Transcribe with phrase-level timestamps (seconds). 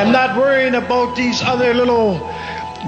[0.00, 2.18] am not worrying about these other little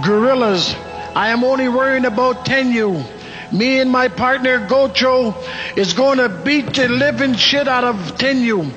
[0.02, 0.74] gorillas.
[1.14, 3.04] I am only worrying about Tenyu.
[3.52, 5.34] Me and my partner Gocho
[5.76, 8.72] is going to beat the living shit out of Tenyu.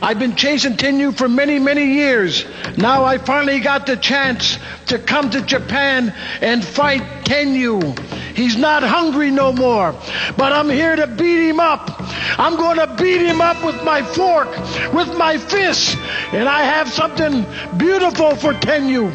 [0.00, 2.44] I've been chasing Tenyu for many, many years.
[2.76, 7.98] Now I finally got the chance to come to Japan and fight Tenyu.
[8.36, 9.92] He's not hungry no more,
[10.36, 11.96] but I'm here to beat him up.
[12.38, 14.48] I'm going to beat him up with my fork,
[14.94, 15.96] with my fist,
[16.32, 17.44] and I have something
[17.76, 19.10] beautiful for Tenyu.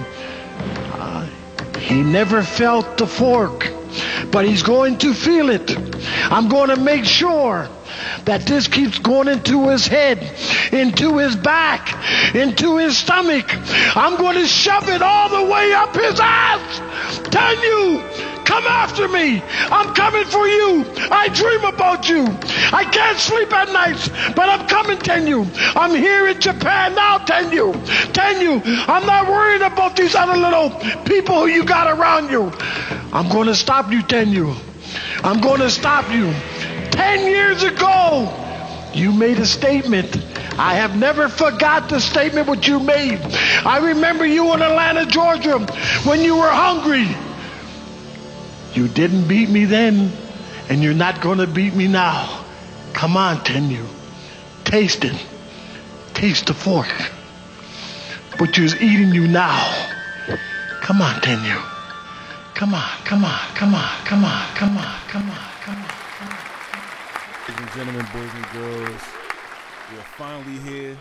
[0.95, 1.25] Uh,
[1.79, 3.71] he never felt the fork,
[4.31, 5.73] but he's going to feel it.
[6.29, 7.69] I'm going to make sure
[8.25, 10.19] that this keeps going into his head,
[10.71, 13.45] into his back, into his stomach.
[13.95, 16.79] I'm going to shove it all the way up his ass.
[17.29, 18.01] Tell you,
[18.45, 19.41] come after me.
[19.43, 20.85] I'm coming for you.
[21.11, 22.25] I dream about you.
[22.71, 25.47] I can't sleep at nights, but I'm coming, Tenyu.
[25.75, 27.73] I'm here in Japan now, Tenyu.
[28.13, 30.69] Tenyu, I'm not worried about these other little
[31.03, 32.51] people who you got around you.
[33.11, 34.55] I'm going to stop you, Tenyu.
[35.23, 36.33] I'm going to stop you.
[36.93, 38.31] Ten years ago,
[38.93, 40.15] you made a statement.
[40.59, 43.19] I have never forgot the statement what you made.
[43.65, 45.57] I remember you in Atlanta, Georgia,
[46.05, 47.07] when you were hungry.
[48.73, 50.11] You didn't beat me then,
[50.69, 52.45] and you're not going to beat me now.
[52.93, 53.87] Come on, Tenyu.
[54.63, 55.25] Taste it.
[56.13, 56.93] Taste the fork.
[58.37, 59.89] Butcher's eating you now.
[60.81, 61.59] Come on, Tenyu.
[62.53, 65.52] Come on, come on, come on, come on, come on, come on,
[67.73, 69.01] gentlemen, boys and girls,
[69.91, 70.97] we are finally here.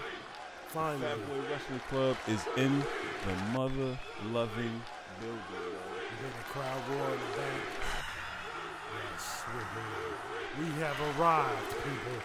[0.69, 1.03] Finally.
[1.03, 3.99] Fat Boy Wrestling Club is in the mother
[4.31, 4.81] loving
[5.21, 5.43] building.
[5.51, 5.59] yo.
[5.59, 7.61] You hear the crowd roar in the back?
[9.13, 10.17] Yes, we're here.
[10.61, 12.23] We have arrived, people.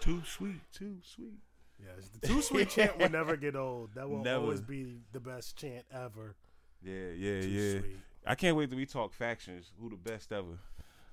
[0.00, 1.38] Too sweet, too sweet.
[1.78, 3.90] Yes, the Too Sweet chant will never get old.
[3.96, 4.42] That will Never.
[4.44, 6.36] always be the best chant ever.
[6.80, 7.80] Yeah, yeah, Too yeah.
[7.80, 7.96] sweet.
[8.24, 9.72] I can't wait till we talk factions.
[9.80, 10.58] Who the best ever?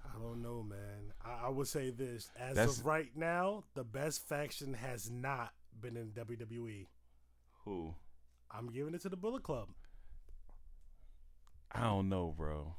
[0.06, 0.99] I don't know, man.
[1.44, 2.30] I, would say this.
[2.38, 6.88] As That's- of right now, the best faction has not been in WWE.
[7.66, 7.94] Who?
[8.52, 9.70] I'm giving it to the Bullet Club.
[11.72, 12.76] I don't know, bro.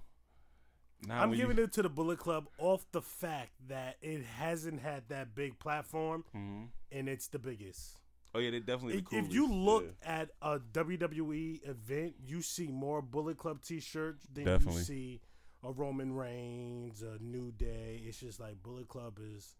[1.06, 4.81] Now I'm giving you, it to the Bullet Club off the fact that it hasn't
[4.81, 6.69] had that big platform, Mhm.
[6.93, 7.97] and it's the biggest.
[8.34, 8.99] Oh yeah, they definitely.
[8.99, 10.21] If, the if you look yeah.
[10.21, 14.78] at a WWE event, you see more Bullet Club T-shirts than Definitely.
[14.81, 15.21] you see
[15.62, 18.03] a Roman Reigns, a New Day.
[18.06, 19.54] It's just like Bullet Club is,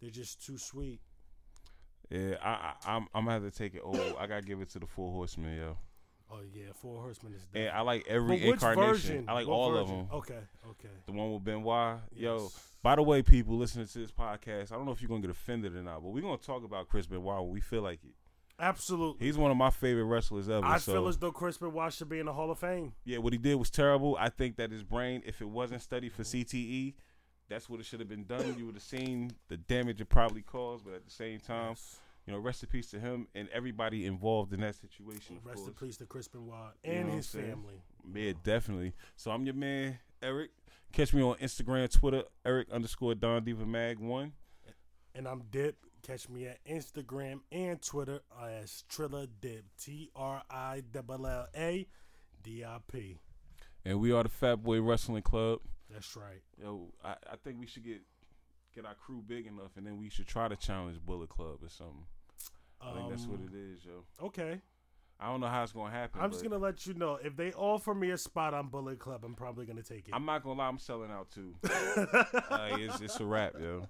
[0.00, 1.00] they're just too sweet.
[2.10, 2.48] yeah, I,
[2.84, 3.82] I, I'm, I'm gonna have to take it.
[3.84, 5.76] Oh, I gotta give it to the Four Horsemen, yo.
[6.30, 7.46] Oh yeah, Four Horsemen is.
[7.54, 8.86] And I like every incarnation.
[8.90, 9.24] version?
[9.28, 10.08] I like What all of them.
[10.12, 10.38] Okay,
[10.70, 10.88] okay.
[11.06, 11.98] The one with Benoit.
[12.14, 12.50] Yo,
[12.82, 15.30] by the way, people listening to this podcast, I don't know if you're gonna get
[15.30, 18.14] offended or not, but we're gonna talk about Chris Benoit when we feel like it.
[18.62, 19.26] Absolutely.
[19.26, 20.64] He's one of my favorite wrestlers ever.
[20.64, 22.92] I so feel as though Chris Benoit should be in the Hall of Fame.
[23.04, 24.16] yeah, what he did was terrible.
[24.18, 26.94] I think that his brain, if it wasn't studied for CTE,
[27.48, 28.54] that's what it should have been done.
[28.56, 31.74] You would have seen the damage it probably caused, but at the same time,
[32.24, 35.40] you know, rest in peace to him and everybody involved in that situation.
[35.44, 37.82] Rest in peace to Chris Benoit You know and his family.
[38.14, 38.92] Yeah, definitely.
[39.16, 40.50] So I'm your man, Eric.
[40.92, 44.32] Catch me on Instagram, Twitter, Eric underscore Don Diva Mag one.
[45.14, 45.76] And I'm Dip.
[46.06, 49.64] Catch me at Instagram and Twitter as Trilla Dip.
[49.80, 51.86] T R I L L A
[52.42, 53.18] D I P.
[53.84, 55.60] And we are the Fat Boy Wrestling Club.
[55.90, 56.42] That's right.
[56.60, 58.00] Yo, I, I think we should get
[58.74, 61.68] get our crew big enough, and then we should try to challenge Bullet Club or
[61.68, 62.04] something.
[62.80, 64.26] I think that's what Um, it is, yo.
[64.26, 64.60] Okay.
[65.20, 66.20] I don't know how it's gonna happen.
[66.20, 69.22] I'm just gonna let you know if they offer me a spot on Bullet Club,
[69.24, 70.14] I'm probably gonna take it.
[70.14, 71.54] I'm not gonna lie, I'm selling out too.
[72.50, 73.86] like, it's, it's a wrap, yo.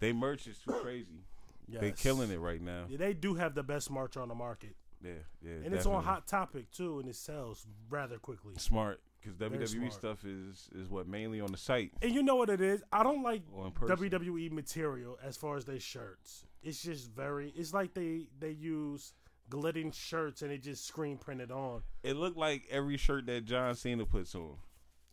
[0.00, 1.22] They merch is too crazy.
[1.68, 2.00] They Yes.
[2.00, 2.86] killing it right now.
[2.88, 5.12] Yeah, they do have the best march on the market, Yeah,
[5.42, 5.50] yeah.
[5.64, 6.02] and it's on.
[6.04, 8.54] Hot Topic too, and it sells rather quickly.
[8.56, 9.92] Smart, because WWE smart.
[9.92, 12.82] stuff is is what mainly on the site And you know what it is?
[12.92, 13.96] I don't like or in person.
[13.96, 16.46] WWE material as far as their shirts.
[16.62, 17.50] It's just very.
[17.56, 19.12] It's like they they use
[19.50, 21.82] Gildan shirts and it just screen printed on.
[22.02, 24.56] It looked like every shirt that John Cena puts on.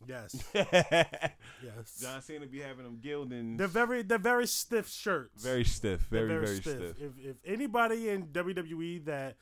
[0.06, 1.98] Yes, yes.
[2.00, 2.20] John.
[2.20, 3.56] Cena be having them Gildan.
[3.56, 5.42] They're very they're very stiff shirts.
[5.42, 7.00] very stiff, They're very very, stiff.
[7.00, 9.36] If if anybody in WWE that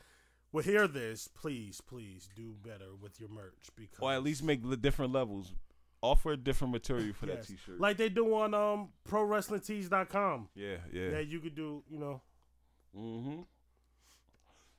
[0.52, 4.68] will hear this, please please do better with your merch because Or at least make
[4.68, 5.52] the different levels.
[6.00, 7.80] Offer different material for that T-shirt.
[7.80, 10.48] like they do on um ProWrestlingTees.com.
[10.54, 11.10] yeah, yeah.
[11.10, 12.20] That you could do, you know.
[12.96, 13.40] Mm-hmm.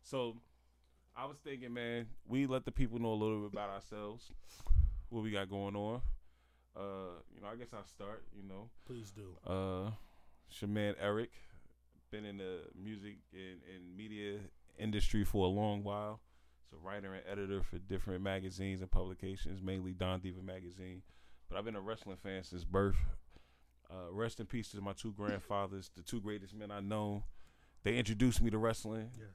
[0.03, 0.35] So,
[1.15, 4.31] I was thinking, man, we let the people know a little bit about ourselves,
[5.13, 6.01] what we got going on.
[6.75, 8.23] Uh, you know, I guess I'll start.
[8.35, 9.37] You know, Please do.
[9.49, 9.91] uh,
[10.49, 11.31] it's your man Eric,
[12.11, 14.39] been in the music and, and media
[14.79, 16.19] industry for a long while.
[16.73, 21.03] a writer and editor for different magazines and publications, mainly Don Diva magazine.
[21.47, 22.95] But I've been a wrestling fan since birth.
[23.91, 27.23] Uh, rest in peace to my two grandfathers, the two greatest men I know.
[27.83, 29.11] They introduced me to wrestling.
[29.15, 29.27] Yes.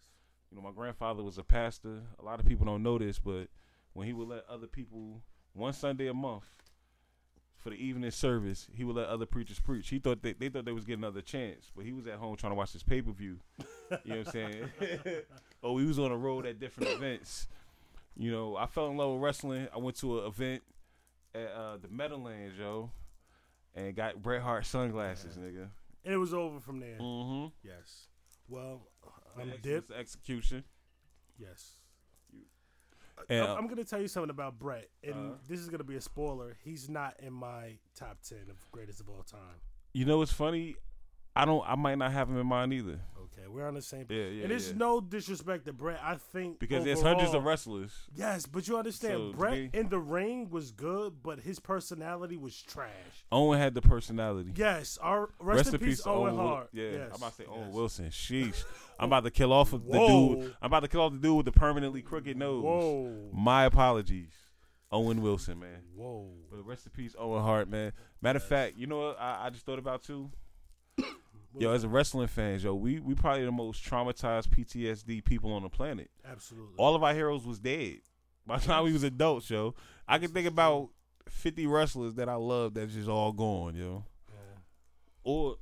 [0.51, 2.01] You know, my grandfather was a pastor.
[2.19, 3.49] A lot of people don't know this, but
[3.93, 5.23] when he would let other people
[5.53, 6.45] one Sunday a month
[7.59, 9.89] for the evening service, he would let other preachers preach.
[9.89, 12.37] He thought they, they thought they was getting another chance, but he was at home
[12.37, 13.39] trying to watch his pay per view.
[14.05, 14.71] you know what I'm saying?
[15.63, 17.49] oh, he was on the road at different events.
[18.17, 19.69] You know, I fell in love with wrestling.
[19.75, 20.63] I went to an event
[21.35, 22.91] at uh, the Meadowlands, yo,
[23.75, 25.69] and got Bret Hart sunglasses, nigga.
[26.05, 26.99] And it was over from there.
[26.99, 27.49] Mm-hmm.
[27.63, 28.07] Yes.
[28.49, 28.83] Well,
[29.39, 29.91] I'm Dip.
[29.93, 30.65] execution.
[31.39, 31.78] Yes.
[33.29, 35.35] And, I'm, uh, I'm gonna tell you something about Bret, and Uh-huh.
[35.49, 36.57] this is gonna be a spoiler.
[36.65, 39.61] He's not in my top ten of greatest of all time.
[39.93, 40.77] You know what's funny?
[41.39, 41.65] I don't.
[41.67, 42.99] I might not have him in mind either.
[43.17, 44.07] Okay, we're on the same.
[44.09, 44.43] Yeah, yeah.
[44.43, 44.75] and it's yeah.
[44.77, 46.01] no disrespect to Bret.
[46.03, 47.93] I think because there's hundreds of wrestlers.
[48.13, 52.37] Yes, but you understand, So, Bret me- in the ring was good, but his personality
[52.37, 52.91] was trash.
[53.31, 54.53] Owen had the personality.
[54.57, 56.71] Yes, our rest, in peace, Owen Wil- Hart.
[56.73, 57.11] Yeah, yes.
[57.11, 57.75] I'm about to say Owen yes.
[57.75, 58.07] Wilson.
[58.07, 58.65] Sheesh.
[58.99, 60.55] I'm about to kill off of the dude.
[60.61, 62.65] I'm about to kill off the dude with the permanently crooked nose.
[62.65, 64.33] Whoa, My apologies,
[64.91, 65.83] Owen Wilson, man.
[65.95, 66.33] whoa.
[66.51, 67.93] But rest in peace, Owen Hart, man.
[68.21, 70.31] Matter of fact, you know what I, I just thought about too.
[71.57, 75.63] Yo, as a wrestling fans, yo, we we probably the most traumatized PTSD people on
[75.63, 76.11] the planet.
[76.31, 76.75] Absolutely.
[76.77, 78.01] All of our heroes was dead
[78.47, 79.75] by the time we was adults, yo.
[80.07, 80.91] I can think about
[81.29, 84.05] fifty wrestlers that I love that's just all gone, yo.
[84.29, 84.35] Yeah.
[85.25, 85.57] Or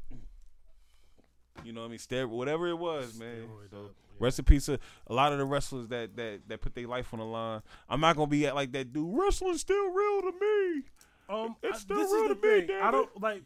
[1.65, 3.49] you know what I mean, steroid, whatever it was, man.
[3.71, 4.17] So up, yeah.
[4.19, 7.13] rest in peace to a lot of the wrestlers that that that put their life
[7.15, 7.63] on the line.
[7.89, 9.17] I'm not gonna be at like that dude.
[9.17, 10.83] Wrestling's still real to me.
[11.29, 12.67] Um, It's I- still this real is the to me, thing.
[12.69, 13.43] damn I don't like.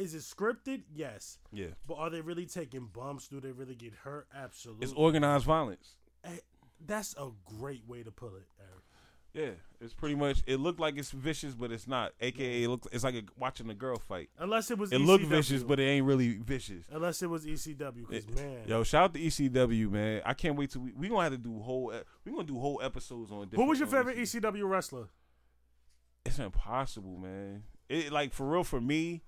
[0.00, 0.82] Is it scripted?
[0.94, 3.28] Yes, Yeah, but are they really taking bumps?
[3.28, 4.26] Do they really get hurt?
[4.34, 4.84] Absolutely.
[4.84, 5.96] it's organized violence.
[6.24, 6.30] Eh,
[6.86, 8.82] That's a great way to put it, Eric.
[9.32, 10.42] Yeah, it's pretty much.
[10.46, 12.12] It looked like it's vicious, but it's not.
[12.20, 12.88] AKA, it looks.
[12.90, 14.28] It's like a, watching a girl fight.
[14.38, 15.06] Unless it was It ECW.
[15.06, 16.84] looked vicious, but it ain't really vicious.
[16.90, 20.22] unless it was ECW, because man, Yo, shout out to ECW, man.
[20.26, 21.92] I can't wait till we we gonna have to do whole.
[22.24, 23.48] We gonna do whole episodes on.
[23.54, 25.08] who was your favorite ECW wrestler?
[26.24, 27.62] It's impossible, man.
[27.88, 29.22] It like for real for me,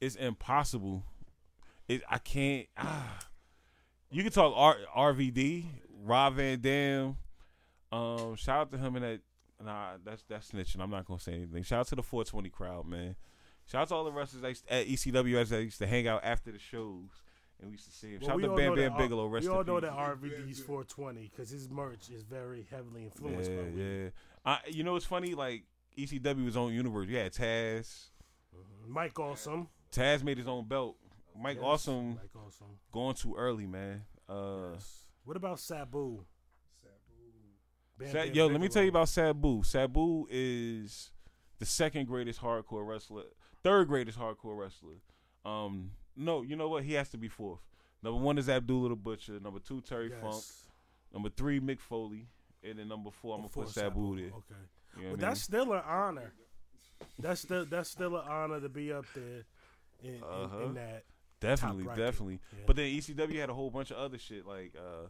[0.00, 1.04] it's impossible.
[1.88, 2.66] It I can't.
[2.76, 3.18] Ah.
[4.12, 4.76] You can talk R,
[5.12, 5.66] RVD,
[6.02, 7.16] Rob Van Dam.
[7.92, 9.20] Um, shout out to him and that.
[9.64, 10.80] Nah, that's that's snitching.
[10.80, 11.62] I'm not gonna say anything.
[11.62, 13.14] Shout out to the 420 crowd, man.
[13.66, 16.50] Shout out to all the wrestlers at ECW as I used to hang out after
[16.50, 17.10] the shows
[17.60, 18.20] and we used to see him.
[18.20, 19.26] Well, Shout out to Bam Bam that Bigelow.
[19.26, 23.56] Rest we all know that RVD's 420 because his merch is very heavily influenced Yeah,
[23.56, 24.08] by yeah.
[24.44, 25.34] I, you know, it's funny.
[25.34, 25.64] Like
[25.96, 27.08] ECW was on universe.
[27.10, 28.06] Had Taz.
[28.88, 29.68] Mike Awesome.
[29.92, 30.96] Taz made his own belt.
[31.38, 32.66] Mike Yes, Awesome Mike Awesome.
[32.92, 34.02] going too early, man.
[34.28, 35.06] Uh, Yes.
[35.24, 36.24] What about Sabu?
[37.98, 39.62] Bam Sa- Bam yo, let me tell you about Sabu.
[39.62, 41.10] Sabu is
[41.58, 43.24] the second greatest hardcore wrestler,
[43.62, 44.94] third greatest hardcore wrestler.
[45.44, 46.84] Um, no, you know what?
[46.84, 47.60] He has to be fourth.
[48.02, 49.38] Number one is Abdullah the Butcher.
[49.40, 50.20] Number two, Terry Yes.
[50.22, 50.44] Funk.
[51.12, 52.26] Number three, Mick Foley.
[52.62, 54.26] And then number four, I'm gonna put Sabu there.
[54.26, 54.30] Okay.
[54.30, 54.40] You know
[54.94, 55.18] But what I mean?
[55.20, 56.32] that's still an honor.
[57.18, 59.44] That's still that's still an honor to be up there
[60.02, 60.58] in, in, Uh-huh.
[60.66, 61.04] in that.
[61.40, 62.40] Definitely, definitely.
[62.52, 62.64] Yeah.
[62.66, 65.08] But then ECW had a whole bunch of other shit like uh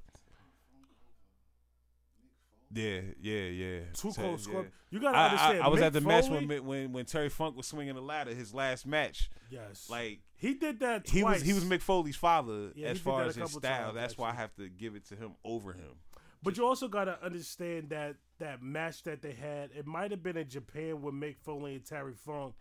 [2.73, 3.81] Yeah, yeah, yeah.
[3.95, 4.47] Too close.
[4.47, 4.63] yeah.
[4.91, 5.63] You gotta I, I, understand.
[5.65, 8.33] I was Mick at the match when, when when Terry Funk was swinging the ladder,
[8.33, 9.29] his last match.
[9.51, 9.89] Yes.
[9.91, 11.05] Like he did that.
[11.05, 11.13] Twice.
[11.13, 13.87] he was he was Mick Foley's father Yeah, as far as his style.
[13.87, 15.97] times, That's why I have to give it to him over him.
[16.45, 20.37] But you also gotta understand that that match that they had, it might have been
[20.37, 22.55] in Japan with Mick Foley and Terry Funk,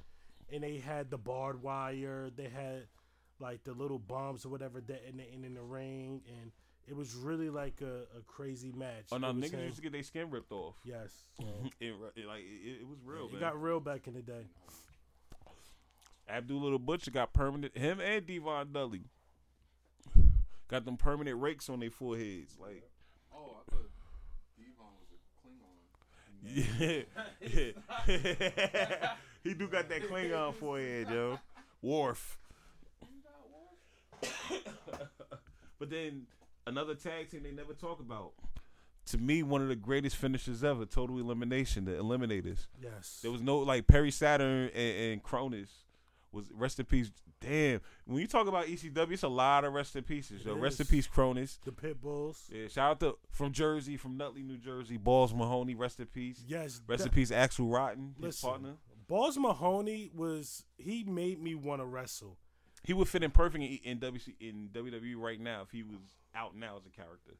[0.54, 2.88] and they had the barbed wire, they had
[3.40, 6.52] like the little bombs or whatever that in the in, in the ring, and
[6.88, 9.06] it was really like a, a crazy match.
[9.12, 10.76] Oh no, niggas him- used to get their skin ripped off.
[10.84, 11.46] Yes, so,
[11.80, 13.40] It, it, like it, it was real, it man.
[13.42, 14.46] got real back in the day.
[16.30, 17.76] Abdullah the Butcher got permanent.
[17.78, 19.02] Him and D-Von Dudley
[20.68, 22.56] got them permanent rakes on their foreheads.
[22.60, 22.84] Like
[23.34, 23.90] Oh, I thought
[24.58, 27.06] D-Von was a Klingon.
[28.12, 29.10] Yeah.
[29.44, 31.40] he do got that Klingon forehead, yo.
[31.82, 32.38] Worf.
[35.80, 36.28] but then
[36.68, 38.34] another tag team they never talk about.
[39.08, 42.68] To me, one of the greatest finishers ever, total elimination, the eliminators.
[42.82, 45.70] Yes, There was no like Perry Saturn and, and Kronus
[46.32, 47.12] was rest in peace.
[47.42, 47.80] Damn.
[48.06, 50.56] When you talk about ECW, it's a lot of rest in pieces, yo.
[50.56, 50.90] Rest in is.
[50.90, 51.58] peace, Kronus.
[51.64, 52.50] the Pit Bulls.
[52.54, 56.44] Yeah, shout out to from Jersey, from Nutley, New Jersey, Balls Mahoney, rest in peace.
[56.48, 58.74] Yes, Rest in peace, Axel Rotten, his partner.
[59.10, 62.38] Balls Mahoney was he made me want to wrestle.
[62.84, 66.00] He would fit in perfect in, in WC in WWE right now if he was
[66.36, 67.34] out now as a character.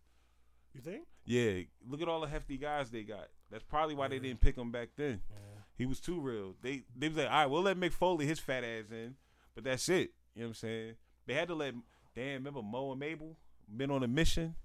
[0.74, 1.04] You think?
[1.26, 3.28] Yeah, look at all the hefty guys they got.
[3.52, 5.22] That's probably why they didn't pick him back then.
[5.30, 5.62] Yeah.
[5.78, 6.56] He was too real.
[6.62, 9.16] They they was like, all right, we'll let Mick Foley his fat ass in,
[9.54, 10.12] but that's it.
[10.36, 10.94] You know what I'm saying?
[11.28, 11.76] They had to let.
[12.16, 13.38] Damn, remember Mo and Mabel
[13.78, 14.56] been on a mission.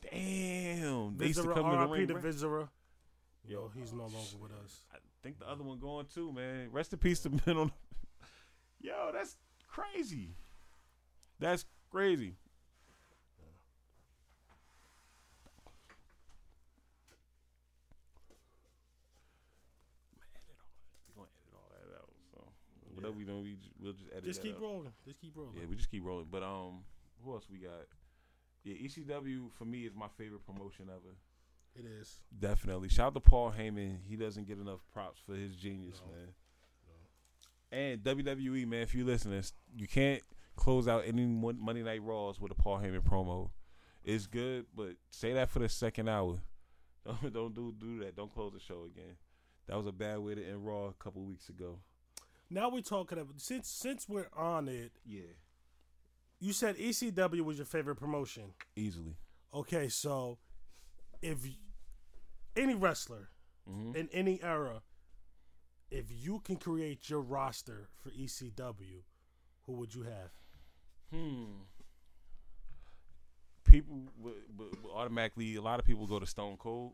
[0.00, 1.92] Damn, they used to come to the R.I.P.
[1.92, 2.06] ring.
[2.06, 2.22] to right?
[2.22, 2.70] Viscera.
[3.44, 3.72] Yo, Yo.
[3.74, 4.86] he's no longer with us.
[5.20, 6.68] I think the other one going too, man.
[6.72, 7.72] Rest in peace to men on.
[8.80, 9.36] Yo, that's
[9.68, 10.30] crazy.
[11.38, 12.36] That's crazy.
[21.08, 22.10] We're gonna edit all that out.
[22.32, 22.40] So
[22.94, 24.24] whatever we do, we ju- we'll just edit.
[24.24, 24.62] Just that keep out.
[24.62, 24.92] rolling.
[25.04, 25.54] Just keep rolling.
[25.56, 26.26] Yeah, we just keep rolling.
[26.30, 26.84] But um,
[27.24, 27.86] who else we got?
[28.64, 31.14] Yeah, ECW for me is my favorite promotion ever.
[31.80, 32.20] It is.
[32.38, 32.88] Definitely.
[32.88, 33.98] Shout out to Paul Heyman.
[34.08, 36.12] He doesn't get enough props for his genius, No.
[36.16, 36.28] man.
[37.72, 39.42] And WWE, man, if you listening,
[39.76, 40.22] you can't
[40.56, 43.50] close out any Mon- Monday Night Raws with a Paul Heyman promo.
[44.04, 46.38] It's good, but say that for the second hour.
[47.06, 48.14] Don't, don't do do that.
[48.14, 49.16] Don't close the show again.
[49.66, 51.78] That was a bad way to end Raw a couple weeks ago.
[52.50, 54.92] Now we're talking about since since we're on it.
[55.06, 55.22] Yeah,
[56.40, 58.52] You said ECW was your favorite promotion.
[58.76, 59.16] easily.
[59.54, 60.38] Okay, so
[61.22, 61.38] if
[62.56, 63.28] any wrestler
[63.68, 64.82] hmm in any era,
[65.90, 69.02] if you can create your roster for ECW,
[69.66, 70.30] who would you have?
[71.12, 71.44] Hmm.
[73.64, 75.54] People would, would, would automatically.
[75.56, 76.92] A lot of people go to Stone Cold.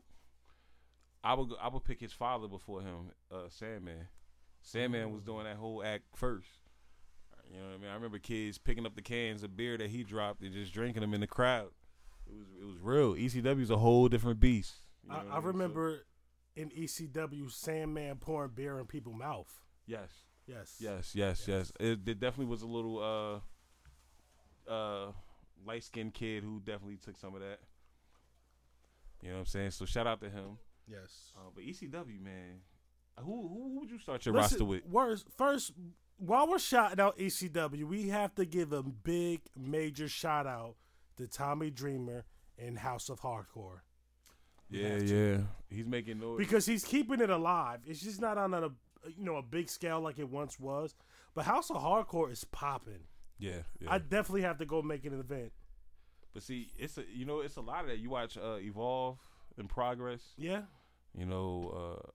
[1.25, 1.51] I would.
[1.61, 4.09] I would pick his father before him, uh, Sandman.
[4.63, 6.49] Sandman was doing that whole act first.
[7.51, 7.91] You know what I mean?
[7.91, 11.03] I remember kids picking up the cans of beer that he dropped and just drinking
[11.03, 11.69] them in the crowd.
[12.27, 12.47] It was.
[12.61, 13.15] It was real.
[13.15, 14.86] ECW is a whole different beast.
[15.07, 15.33] You know I, I mean?
[15.33, 15.99] So- remember
[16.57, 19.53] in ECW Sandman pouring beer in people's mouth.
[19.87, 20.11] yes.
[20.49, 20.77] Yes.
[20.79, 21.49] Yes, yes, yes.
[21.49, 21.73] Yes.
[21.81, 23.43] It, it definitely was a little
[24.69, 25.13] uh uh
[25.67, 27.59] light skinned kid who definitely took some of that.
[29.23, 29.71] You know what I'm saying?
[29.73, 30.59] So shout out to him.
[30.87, 31.33] Yes.
[31.37, 32.61] Uh, but ECW man,
[33.19, 34.87] who, who who would you start your Listen, roster with?
[34.87, 35.73] Worst, first,
[36.19, 40.77] while we're shouting out ECW, we have to give a big, major shout out
[41.17, 42.25] to Tommy Dreamer
[42.57, 43.81] and House of Hardcore
[44.71, 45.39] Yeah, yeah.
[45.69, 46.39] He's making noise.
[46.39, 47.81] because he's keeping it alive.
[47.87, 48.71] It's just not on a
[49.17, 50.95] you know a big scale like it once was,
[51.35, 53.05] but House of Hardcore is popping.
[53.39, 53.93] yeah, yeah.
[53.93, 55.53] I definitely have to go make it an event.
[56.35, 57.99] but see, it's a you know it's a lot of that.
[57.99, 59.19] You watch uh, Evolve
[59.59, 60.23] in Progress.
[60.37, 60.63] Yeah.
[61.17, 62.11] You know, uh,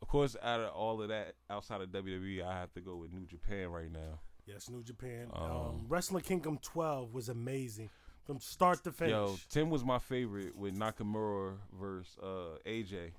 [0.00, 3.12] of course, out of all of that, outside of WWE, I have to go with
[3.12, 4.20] New Japan right now.
[4.46, 5.28] Yes, New Japan.
[5.34, 7.90] Um, Um, Wrestling Kingdom 12 was amazing
[8.26, 9.12] from start to finish.
[9.12, 13.12] Yo, Tim was my favorite with Nakamura versus uh, AJ,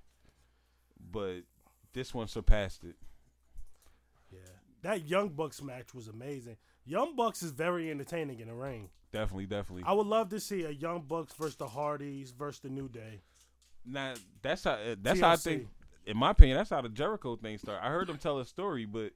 [1.11, 1.37] but
[1.93, 2.95] this one surpassed it.
[4.31, 4.39] Yeah.
[4.83, 6.57] That Young Bucks match was amazing.
[6.85, 8.89] Young Bucks is very entertaining in the ring.
[9.11, 9.83] Definitely, definitely.
[9.85, 13.21] I would love to see a Young Bucks versus the Hardys versus the New Day.
[13.85, 15.67] now that's how uh, that's how I think.
[16.05, 17.85] In my opinion, that's how the Jericho thing started.
[17.85, 19.11] I heard them tell a story, but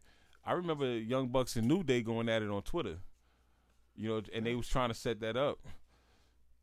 [0.46, 2.98] I remember Young Bucks and New Day going at it on Twitter.
[3.96, 5.60] You know, and they was trying to set that up.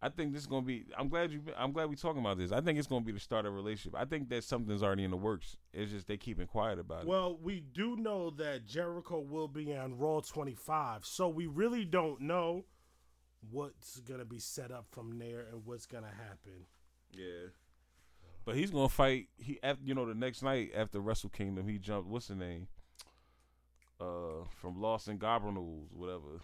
[0.00, 0.84] I think this is gonna be.
[0.96, 1.42] I'm glad you.
[1.56, 2.52] I'm glad we're talking about this.
[2.52, 3.98] I think it's gonna be the start of a relationship.
[3.98, 5.56] I think that something's already in the works.
[5.72, 7.08] It's just they keeping quiet about it.
[7.08, 12.20] Well, we do know that Jericho will be on Raw 25, so we really don't
[12.20, 12.64] know
[13.50, 16.66] what's going to be set up from there and what's going to happen.
[17.12, 17.50] Yeah.
[18.44, 19.28] But he's gonna fight.
[19.36, 22.08] He, after, you know, the next night after Wrestle Kingdom, he jumped.
[22.08, 22.68] What's the name?
[24.00, 26.40] Uh, from Los Ingobernables, whatever.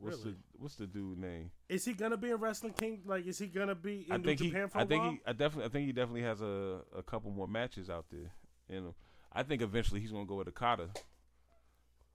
[0.00, 0.32] What's Really?
[0.32, 1.50] the What's the dude name?
[1.68, 3.02] Is he going to be in Wrestling King?
[3.04, 4.48] Like, is he going to be in I New think he.
[4.48, 5.10] Japan for I a think while?
[5.12, 5.20] he.
[5.26, 5.64] I definitely.
[5.64, 8.32] I think he definitely has a a couple more matches out there.
[8.68, 8.94] Know,
[9.32, 10.90] I think eventually he's gonna go with Okada.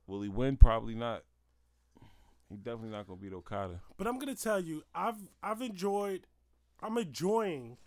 [0.07, 0.57] Will he win?
[0.57, 1.23] Probably not.
[2.49, 3.81] He definitely not gonna beat Okada.
[3.97, 6.27] But I'm gonna tell you, I've I've enjoyed,
[6.81, 7.77] I'm enjoying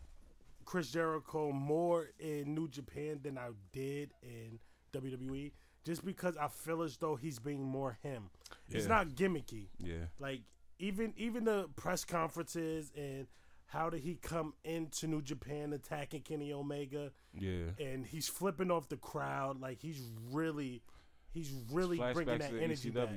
[0.65, 4.59] Chris Jericho more in New Japan than I did in
[4.93, 5.53] WWE,
[5.89, 8.25] just because I feel as though he's being more him.
[8.69, 9.69] It's not gimmicky.
[9.79, 10.05] Yeah.
[10.21, 10.43] Like
[10.79, 13.27] even even the press conferences and
[13.67, 17.71] how did he come into New Japan attacking Kenny Omega Yeah.
[17.81, 20.83] and he's flipping off the crowd like he's really
[21.31, 23.09] he's really bringing Flashbacks that to energy back.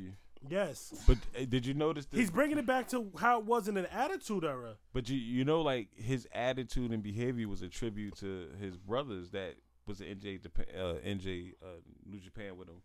[0.50, 0.94] Yes.
[1.06, 2.06] But uh, did you notice?
[2.06, 4.76] The, He's bringing it back to how it was in an attitude era.
[4.94, 9.32] But you you know like his attitude and behavior was a tribute to his brothers
[9.32, 11.68] that was in NJ uh, NJ uh,
[12.06, 12.82] New Japan with him.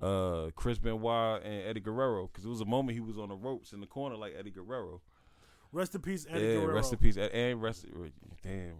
[0.00, 3.34] Uh, Chris Benoit and Eddie Guerrero because it was a moment he was on the
[3.34, 5.00] ropes in the corner like Eddie Guerrero.
[5.72, 6.74] Rest in peace, Eddie yeah, Guerrero.
[6.74, 7.86] rest in peace and rest.
[8.42, 8.74] Damn,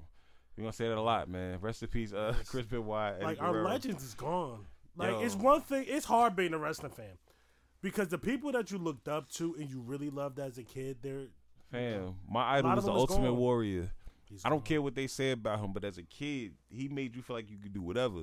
[0.56, 1.58] we gonna say that a lot, man.
[1.60, 3.14] Rest in peace, uh, Chris Benoit.
[3.16, 3.64] Eddie like Guerrero.
[3.64, 4.66] our legends is gone.
[4.96, 5.20] Like Yo.
[5.22, 5.86] it's one thing.
[5.88, 7.16] It's hard being a wrestling fan
[7.80, 10.98] because the people that you looked up to and you really loved as a kid,
[11.02, 11.28] they're
[11.70, 13.36] Fam, my idol was the Ultimate gone.
[13.38, 13.90] Warrior.
[14.32, 14.66] He's I don't gone.
[14.66, 17.50] care what they say about him, but as a kid, he made you feel like
[17.50, 18.22] you could do whatever.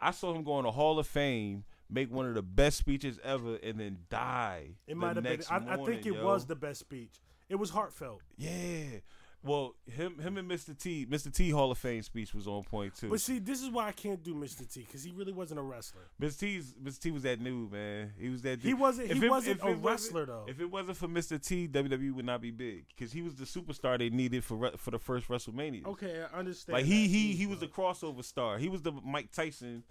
[0.00, 3.20] I saw him go in the Hall of Fame, make one of the best speeches
[3.22, 4.70] ever, and then die.
[4.86, 5.40] It the might have been.
[5.48, 6.24] I, I think it yo.
[6.24, 7.20] was the best speech.
[7.48, 8.20] It was heartfelt.
[8.36, 8.98] Yeah.
[9.44, 10.78] Well, him him and Mr.
[10.78, 11.32] T, Mr.
[11.34, 13.10] T Hall of Fame speech was on point too.
[13.10, 14.70] But see, this is why I can't do Mr.
[14.72, 16.02] T because he really wasn't a wrestler.
[16.20, 16.38] Mr.
[16.38, 17.00] T's Mr.
[17.00, 18.12] T was that new man.
[18.16, 18.60] He was that.
[18.62, 20.44] He wasn't- If he it- wasn't a wrestler, though.
[20.46, 21.44] If it wasn't for Mr.
[21.44, 24.92] T, WWE would not be big because he was the superstar they needed for for
[24.92, 25.86] the first WrestleMania.
[25.86, 26.74] Okay, I understand.
[26.74, 28.58] Like he he he was the crossover star.
[28.58, 29.82] He was the Mike Tyson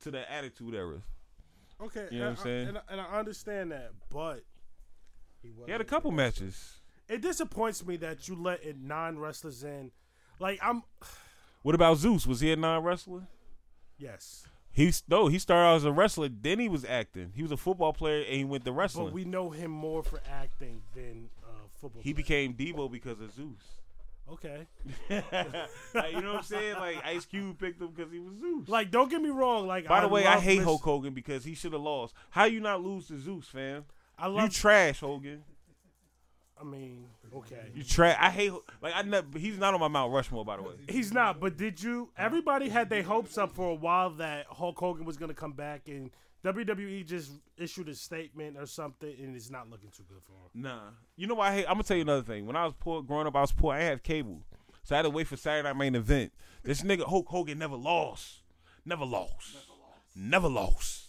[0.00, 1.02] to the Attitude Era.
[1.80, 2.08] okay.
[2.10, 2.68] You know what I'm I- saying?
[2.68, 4.42] And I, and I understand that, but
[5.42, 6.80] he, He had a couple matches.
[7.08, 9.90] It disappoints me that you let nine wrestlers in.
[10.38, 10.82] Like I'm,
[11.62, 12.26] What about Zeus?
[12.26, 13.26] Was he a non wrestler?
[13.98, 15.28] yes, He's no.
[15.28, 16.28] He started out as a wrestler.
[16.28, 17.32] Then he was acting.
[17.34, 19.06] He was a football player and he went to wrestling.
[19.06, 21.48] but we know him more for acting than uh,
[21.80, 22.02] football.
[22.02, 22.22] he player.
[22.22, 23.80] became Debo because of Zeus.
[24.30, 24.66] okay.
[25.94, 26.74] like, you know what I'm saying?
[26.76, 28.68] Like Ice Cube picked him because he was Zeus.
[28.68, 29.66] Like, don't get me wrong.
[29.66, 32.14] Like, By the way, I hate Hulk Hogan because he should have lost.
[32.30, 33.84] How you not lose to Zeus, fam?
[34.18, 35.42] I love You trash, Hogan.
[36.58, 37.70] I mean, okay.
[37.74, 38.16] You trash.
[38.18, 38.52] I hate.
[38.80, 39.38] Like I never.
[39.38, 40.74] He's not on my Mount Rushmore, by the way.
[40.88, 42.10] He's not, but did you?
[42.16, 45.52] Everybody had their hopes up for a while that Hulk Hogan was going to come
[45.52, 46.10] back, and
[46.44, 50.62] WWE just issued a statement or something, and it's not looking too good for him.
[50.62, 50.80] Nah.
[51.16, 51.66] You know what I hate?
[51.66, 52.46] I'm gonna tell you another thing.
[52.46, 53.74] When I was poor, growing up, I was poor.
[53.74, 54.42] I didn't cable,
[54.82, 56.32] so I had to wait for Saturday Night Main Event.
[56.62, 58.42] This nigga Hulk Hogan never lost.
[58.84, 59.56] Never lost.
[60.14, 61.02] Never lost.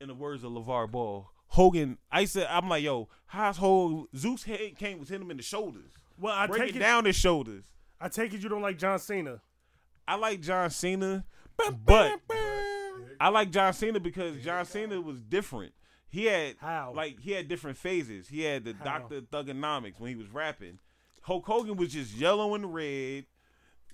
[0.00, 1.98] In the words of LeVar Ball, Hogan.
[2.10, 4.06] I said, I'm like, yo, how's Hogan?
[4.16, 6.78] Zeus head came was hitting him in the shoulders, Well, I take it.
[6.78, 7.64] down his shoulders.
[8.00, 9.40] I take it you don't like John Cena.
[10.06, 11.24] I like John Cena,
[11.84, 12.20] but
[13.20, 15.72] I like John Cena because John Cena was different.
[16.08, 16.92] He had How?
[16.96, 18.28] like he had different phases.
[18.28, 18.84] He had the How?
[18.84, 20.78] Doctor Thuganomics when he was rapping.
[21.22, 23.26] Hulk Hogan was just yellow and red,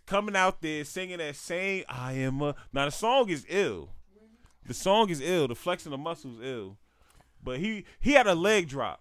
[0.06, 3.88] coming out there singing that same "I am a." Now the song is ill.
[4.66, 5.48] The song is ill.
[5.48, 6.76] The flexing the muscles ill,
[7.44, 9.00] but he he had a leg drop.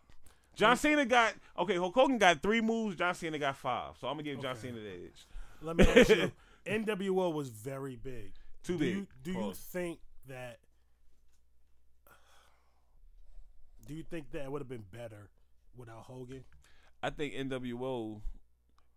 [0.56, 1.78] John Cena got okay.
[1.78, 2.96] Hulk Hogan got three moves.
[2.96, 3.96] John Cena got five.
[4.00, 4.68] So I'm gonna give John Okay.
[4.70, 5.28] Cena the edge.
[5.62, 6.32] Let me ask you.
[6.66, 8.34] NWO was very big.
[8.64, 8.96] Too Do big.
[8.96, 10.60] you, do you think that?
[13.86, 15.30] Do you think that would have been better
[15.76, 16.44] without Hogan?
[17.02, 18.22] I think NWO,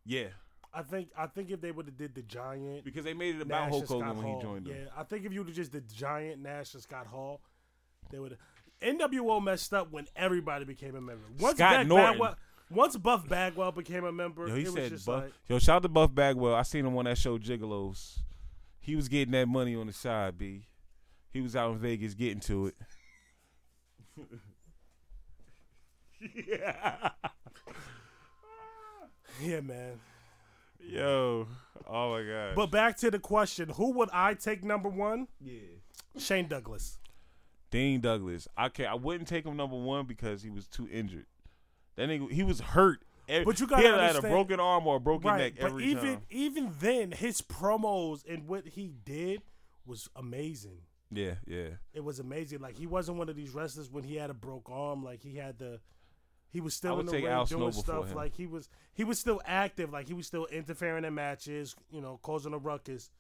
[0.05, 0.29] yeah,
[0.73, 3.43] I think I think if they would have did the Giant, because they made it
[3.43, 4.75] about Nash Hulk and Scott Hogan when Hall, he joined yeah.
[4.97, 7.41] I think if you would have just the Giant Nash and Scott Hall,
[8.11, 8.37] they would.
[8.83, 11.25] NWO messed up when everybody became a member.
[11.39, 12.13] Once Scott Buff Norton.
[12.13, 12.37] Bagwell,
[12.71, 15.59] once Buff Bagwell became a member, Yo, he it was said, just Buff, like, yo,
[15.59, 16.55] shout out to Buff Bagwell.
[16.55, 18.19] I seen him on that show Gigolos.
[18.81, 20.67] He was getting that money on the side, B.
[21.33, 22.75] He was out in Vegas getting to it.
[26.49, 27.11] yeah.
[29.43, 30.01] yeah, man.
[30.81, 31.47] Yo.
[31.89, 32.55] Oh my god.
[32.55, 35.29] But back to the question: Who would I take number one?
[35.41, 35.61] yeah.
[36.19, 36.99] Shane Douglas.
[37.71, 38.49] Dean Douglas.
[38.57, 41.27] I can I wouldn't take him number one because he was too injured.
[41.97, 43.01] That nigga he was hurt.
[43.29, 45.67] Every- But you gotta had, had a broken arm or a broken Right, neck but
[45.67, 46.23] every even time.
[46.31, 49.43] even then, his promos and what he did
[49.85, 50.83] was amazing.
[51.11, 51.69] Yeah, yeah.
[51.93, 52.61] It was amazing.
[52.61, 55.03] Like he wasn't one of these wrestlers when he had a broke arm.
[55.05, 55.81] Like he had the,
[56.51, 58.15] he was still in the ring Al doing Snow stuff.
[58.15, 59.93] Like he was he was still active.
[59.93, 61.75] Like he was still interfering in matches.
[61.91, 63.11] You know, causing a ruckus.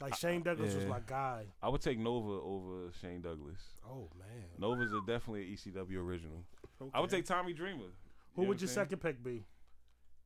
[0.00, 0.90] Like Shane Douglas was yeah.
[0.90, 1.44] my guy.
[1.62, 3.60] I would take Nova over Shane Douglas.
[3.88, 4.44] Oh man.
[4.58, 6.44] Nova's a definitely an ECW original.
[6.92, 7.92] I would take Tommy Dreamer.
[8.34, 8.86] Who You would your saying?
[8.86, 9.44] second pick be?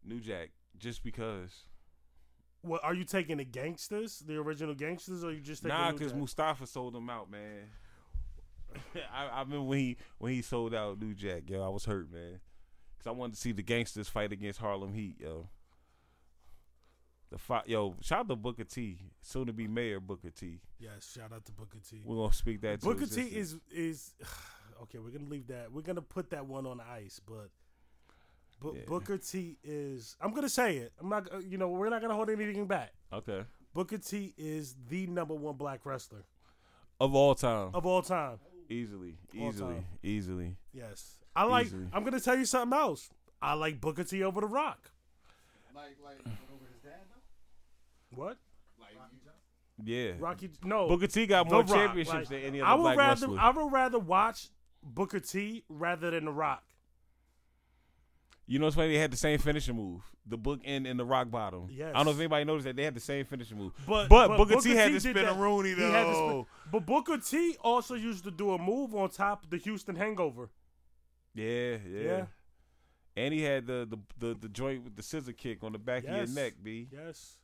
[0.04, 1.66] New Jack, just because.
[2.62, 6.12] What are you taking the gangsters, the original gangsters, or you just taking Nah, because
[6.12, 7.70] Mustafa sold him out, man.
[9.14, 12.12] I, I remember when he when he sold out New Jack, yo, I was hurt,
[12.12, 12.40] man.
[12.98, 15.48] Cause I wanted to see the gangsters fight against Harlem Heat, yo.
[17.30, 20.60] The fight, yo, shout out to Booker T, soon to be Mayor Booker T.
[20.80, 22.00] Yes, shout out to Booker T.
[22.04, 22.80] We're gonna speak that.
[22.80, 23.60] to Booker T existence.
[23.72, 24.14] is is
[24.82, 24.98] okay.
[24.98, 25.70] We're gonna leave that.
[25.72, 27.50] We're gonna put that one on ice, but.
[28.60, 28.80] But Yeah.
[28.86, 30.16] Booker T is.
[30.20, 30.92] I'm gonna say it.
[31.00, 31.28] I'm not.
[31.44, 32.92] You know, we're not gonna hold anything back.
[33.12, 36.24] okay Booker T is the number one black wrestler
[36.98, 38.38] of all time, of all time.
[38.68, 39.84] easily, All easily, time.
[40.02, 40.56] easily.
[40.72, 41.66] Yes, I like.
[41.66, 41.86] Easily.
[41.92, 43.08] I'm gonna tell you something else.
[43.40, 44.90] I like Booker T over The Rock.
[45.74, 46.18] Like, like,
[46.52, 47.00] over his dad,
[48.10, 48.10] though?
[48.20, 48.37] What?
[48.78, 48.90] Like,
[49.83, 50.50] Yeah, Rocky?
[50.62, 50.88] No.
[50.88, 53.26] Booker T got more Rock, championships like, than any I other would black rather.
[53.28, 53.40] wrestler.
[53.40, 54.48] I would rather watch
[54.83, 56.62] Booker T rather than The Rock.
[58.46, 58.88] You know, it's funny.
[58.92, 61.68] They had the same finishing move, the book end and the rock bottom.
[61.70, 61.92] Yes.
[61.94, 63.72] I don't know if anybody noticed that they had the same finishing move.
[63.87, 66.46] But, But Booker T had to Spinaroonie, to spin- though.
[66.72, 70.50] But Booker T also used to do a move on top of the Houston Hangover.
[71.33, 72.00] Yeah, yeah.
[72.02, 72.24] Yeah.
[73.16, 76.02] And he had the the the, the joint with the scissor kick on the back
[76.04, 76.28] Yes.
[76.28, 76.88] of your neck, B.
[76.92, 77.37] Yes.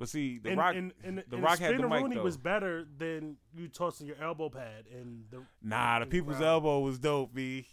[0.00, 2.22] Well, see, the and, Rock, and, and, the Rock had the mic though.
[2.22, 6.46] was better than you tossing your elbow pad and the nah, the the people's crowd.
[6.46, 7.66] elbow was dope, B.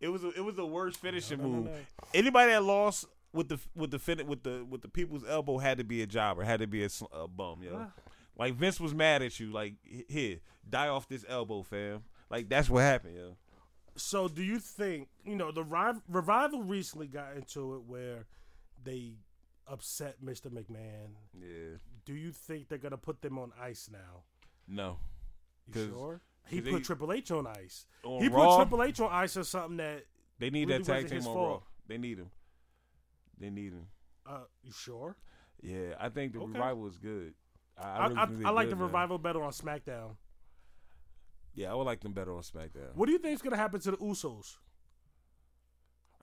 [0.00, 1.64] It was a, it was the worst finishing No, no, move.
[1.66, 1.72] no.
[2.14, 5.76] Anybody that lost with the with the fin- with the with the people's elbow had
[5.76, 7.76] to be a jobber, had to be a, a bum, yo.
[7.78, 7.92] Ah.
[8.38, 9.74] Like Vince was mad at you, like
[10.08, 12.02] here, die off this elbow, fam.
[12.30, 13.36] Like that's what happened, yo.
[13.96, 18.24] So, do you think you know the Riv- revival recently got into it where
[18.82, 19.16] they
[19.66, 20.46] upset Mr.
[20.46, 21.14] McMahon?
[21.38, 24.24] Yeah, Do you think they're gonna put them on ice now?
[24.68, 24.98] no.
[25.74, 26.20] You sure?
[26.46, 27.86] He put they- Triple H on ice.
[28.02, 30.04] On he Raw, put Triple H on ice or something that.
[30.38, 31.36] They need really that tag team on fault.
[31.62, 31.66] Raw.
[31.88, 32.30] They need him.
[33.38, 33.86] They need him.
[34.26, 35.16] Uh, you sure?
[35.62, 36.52] Yeah, I think the Okay.
[36.52, 37.32] revival is good.
[37.78, 38.84] I, I, really I, I like good, the man.
[38.84, 40.16] revival better on SmackDown.
[41.54, 42.94] Yeah, I would like them better on SmackDown.
[42.94, 44.56] What do you think is gonna happen to the Usos?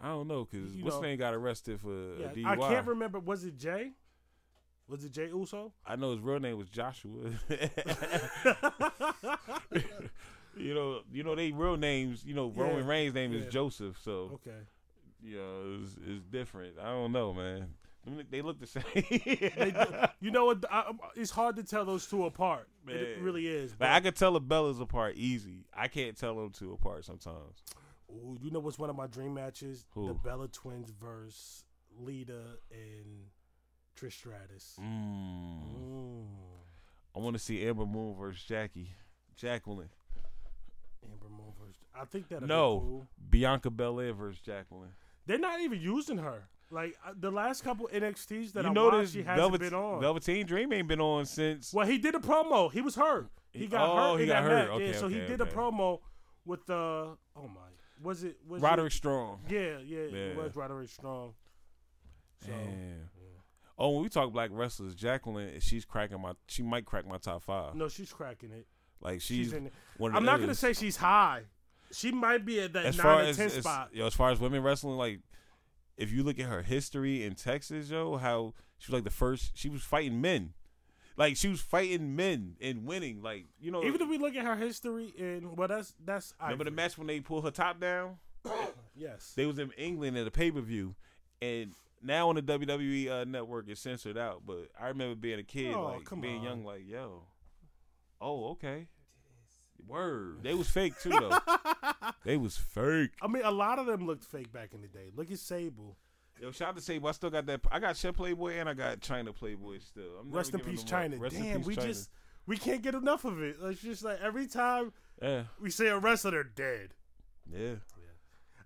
[0.02, 2.46] I don't know because what's know- name got arrested for Yeah, a DUI.
[2.46, 3.20] I can't remember.
[3.20, 3.92] Was it Jay?
[4.88, 5.72] Was it Jay Uso?
[5.86, 7.30] I know his real name was Joshua.
[10.58, 12.24] you know, you know they real names.
[12.26, 13.40] You know, Yeah, Roman Reigns' name yeah.
[13.40, 14.58] is Joseph, so Okay.
[15.24, 16.78] you know it's, it's different.
[16.80, 17.70] I don't know, man.
[18.32, 18.84] They look the same.
[18.96, 19.74] They
[20.20, 20.66] you know what?
[20.72, 22.68] I, um, it's hard to tell those two apart.
[22.86, 22.96] Man.
[22.96, 23.72] It really is.
[23.72, 25.66] like but- I could tell the Bellas apart easy.
[25.74, 27.64] I can't tell them two apart sometimes.
[28.14, 29.86] Ooh, you know what's one of my dream matches?
[29.94, 30.08] Who?
[30.08, 31.64] The Bella Twins versus
[32.00, 33.26] Lita and
[34.00, 34.78] Trish Stratus.
[34.80, 35.64] Mm.
[35.64, 36.26] Mm.
[37.16, 38.90] I want to see Ember Moon versus Jackie,
[39.36, 39.90] Jacqueline.
[41.04, 41.82] Ember Moon versus.
[41.96, 42.44] I think that.
[42.44, 42.80] No.
[42.80, 43.08] Cool.
[43.30, 44.92] Bianca Belair versus Jacqueline.
[45.26, 46.48] They're not even using her.
[46.72, 49.74] Like uh, the last couple NXTs that you I notice watched, she hasn't Velvet, been
[49.74, 50.00] on.
[50.00, 51.74] Velveteen Dream ain't been on since.
[51.74, 52.72] Well, he did a promo.
[52.72, 53.30] He was hurt.
[53.52, 54.22] He got oh, hurt.
[54.22, 54.70] he got that hurt.
[54.70, 54.80] match.
[54.80, 55.52] yeah, Okay, so he okay, did okay.
[55.52, 56.00] a promo
[56.46, 56.74] with the.
[56.74, 57.71] oh my,
[58.02, 59.40] was it was Roderick It, Strong.
[59.50, 61.34] yeah, yeah, it was Roderick Strong.
[62.46, 63.10] So Damn.
[63.78, 66.34] Oh, when we talk black wrestlers, Jacqueline, she's cracking my.
[66.48, 67.74] She might crack my top five.
[67.76, 68.68] no, she's cracking it.
[69.02, 69.72] Like She's, she's, in.
[69.98, 71.44] One of I'm not gonna say she's high.
[71.92, 73.90] She might be at that as nine or ten as, spot.
[73.92, 75.22] yo, as far as women wrestling, like
[75.98, 79.52] if you look at her history in Texas, yo, how she was like the first.
[79.56, 80.54] She was fighting men.
[81.18, 83.22] Like she was fighting men and winning.
[83.22, 86.46] Like you know, Even if we look at her history, and well, that's that's I
[86.46, 88.18] remember the match when they pulled her top down?
[88.96, 89.34] Yes.
[89.36, 90.96] They was in England at a pay per view,
[91.42, 94.42] and now on the WWE uh, network it's censored out.
[94.46, 96.44] But I remember being a kid, Oh, like come being on.
[96.44, 97.24] young, like yo,
[98.20, 98.88] oh okay,
[99.88, 100.40] word.
[100.44, 101.38] They was fake too though.
[102.24, 103.12] they was fake.
[103.22, 105.10] I mean, a lot of them looked fake back in the day.
[105.16, 105.98] Look at Sable.
[106.42, 107.08] Yo, shout out to Sable.
[107.08, 107.62] I still got that.
[107.72, 110.18] I got Chef Playboy and I got Chyna Playboy still.
[110.20, 110.84] I'm Rest in peace.
[110.84, 111.20] Chyna.
[111.30, 111.84] Damn, peace, we Chyna.
[111.84, 112.10] just
[112.48, 113.58] we can't get enough of it.
[113.62, 116.96] It's just like every time yeah, we say a wrestler, they're dead.
[117.52, 117.76] yeah.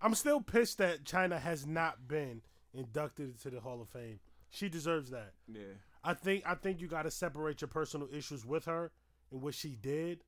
[0.01, 2.41] I'm still pissed that Chyna has not been
[2.73, 4.19] inducted into the Hall of Fame.
[4.49, 5.33] She deserves that.
[5.47, 5.61] Yeah.
[6.03, 8.91] I think I think you got to separate your personal issues with her
[9.31, 10.23] and what she did.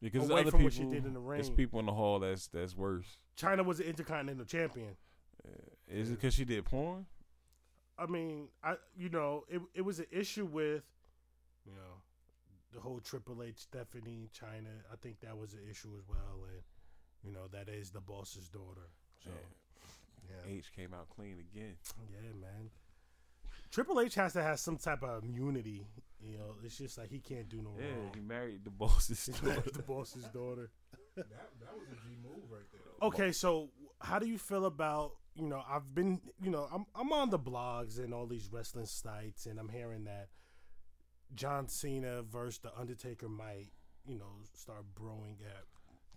[0.00, 1.38] Because Away other from people, what she did in the ring.
[1.38, 3.18] there's people in the hall that's that's worse.
[3.36, 4.96] Chyna was an intercontinental champion.
[5.90, 7.06] Is it because she did porn?
[7.98, 10.82] I mean, I you know, it it was an issue with,
[11.66, 12.02] you know,
[12.72, 14.82] the whole Triple H, Stephanie, Chyna.
[14.92, 16.62] I think that was an issue as well, and
[17.24, 18.88] you know that is the boss's daughter.
[19.24, 19.30] So
[20.28, 21.76] yeah, H came out clean again.
[22.12, 22.70] yeah, man.
[23.70, 25.86] Triple H has to have some type of immunity.
[26.24, 28.10] You know, it's just like he can't do no Yeah, wrong.
[28.14, 29.62] he married the boss's daughter.
[29.72, 30.70] the boss's daughter.
[31.16, 31.26] That,
[31.60, 33.08] that was a G move right there.
[33.08, 33.68] Okay, so
[34.00, 37.38] how do you feel about you know I've been you know I'm I'm on the
[37.38, 40.28] blogs and all these wrestling sites and I'm hearing that
[41.34, 43.68] John Cena versus the Undertaker might
[44.06, 45.64] you know start brewing at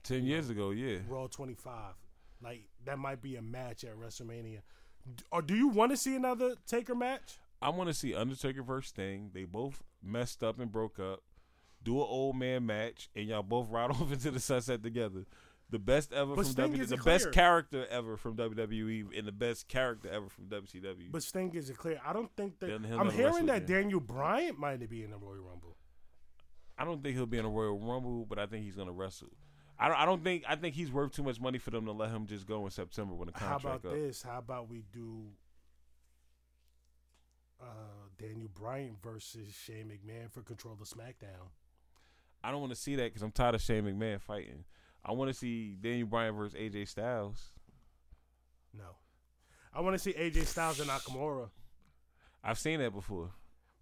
[0.03, 0.97] Ten years ago, yeah.
[1.07, 1.93] Raw 25.
[2.41, 4.61] Like that might be a match at WrestleMania.
[5.15, 7.37] D- Or do you want to see another Taker match?
[7.61, 9.29] I want to see Undertaker versus Sting.
[9.31, 11.21] They both messed up and broke up.
[11.83, 15.25] Do an old man match, and y'all both ride off into the sunset together.
[15.71, 19.31] The best ever But from Sting WWE, the best character ever from WWE, and the
[19.31, 21.09] best character ever from WCW.
[21.11, 21.99] But Sting isn't clear.
[22.05, 22.71] I don't think that.
[22.71, 23.83] I'm hearing that again.
[23.83, 25.77] Daniel Bryan might be in the Royal Rumble.
[26.77, 29.29] I don't think he'll be in a Royal Rumble, but I think he's gonna wrestle.
[29.79, 29.97] I don't.
[29.97, 30.43] I don't think.
[30.45, 32.71] I think he's worth too much money for them to let him just go in
[32.71, 33.63] September when the contract.
[33.63, 33.93] How about up.
[33.93, 34.21] this?
[34.21, 35.23] How about we do
[37.61, 41.47] uh, Daniel Bryan versus Shane McMahon for control of SmackDown?
[42.43, 44.65] I don't want to see that because I'm tired of Shane McMahon fighting.
[45.03, 47.51] I want to see Daniel Bryan versus AJ Styles.
[48.73, 48.83] No.
[49.73, 51.49] I want to see AJ Styles and Nakamura,
[52.43, 53.31] I've seen that before.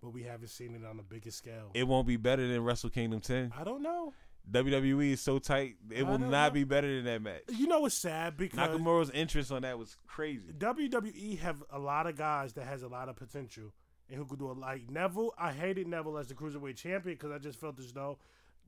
[0.01, 1.71] but we haven't seen it on the biggest scale.
[1.73, 3.53] It won't be better than Wrestle Kingdom 10.
[3.57, 4.13] I don't know.
[4.51, 6.53] WWE is so tight, it I will don't not know.
[6.55, 7.41] be better than that match.
[7.49, 10.51] You know what's sad because Nakamura's interest on that was crazy.
[10.57, 13.73] WWE have a lot of guys that has a lot of potential
[14.09, 14.57] and who could do it.
[14.57, 18.17] Like Neville, I hated Neville as the cruiserweight champion because I just felt as though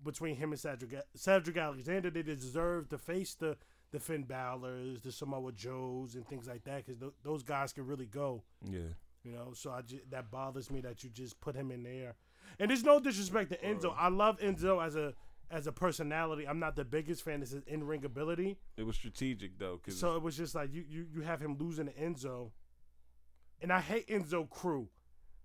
[0.04, 3.58] between him and Cedric, Cedric Alexander, they deserve to face the
[3.92, 7.86] the Finn Balor's, the Samoa Joes, and things like that because th- those guys can
[7.86, 8.42] really go.
[8.64, 8.94] Yeah.
[9.24, 12.16] You know, so I ju- that bothers me that you just put him in there.
[12.58, 13.94] And there's no disrespect to Enzo.
[13.98, 15.14] I love Enzo as a
[15.52, 16.48] as a personality.
[16.48, 18.58] I'm not the biggest fan of his in ring ability.
[18.78, 21.58] It was strategic though, because So it was just like you you, you have him
[21.60, 22.52] losing to Enzo,
[23.62, 24.88] and I hate Enzo crew.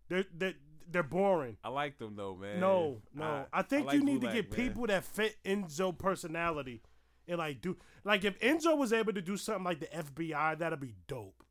[0.08, 0.54] They're they
[0.90, 1.56] they're boring.
[1.64, 2.60] I like them though, man.
[2.60, 3.46] No, no.
[3.52, 4.68] I, think like you need to get man.
[4.68, 6.82] people that fit Enzo personality,
[7.28, 10.80] and like do like if Enzo was able to do something like the FBI, that'd
[10.80, 11.42] be dope.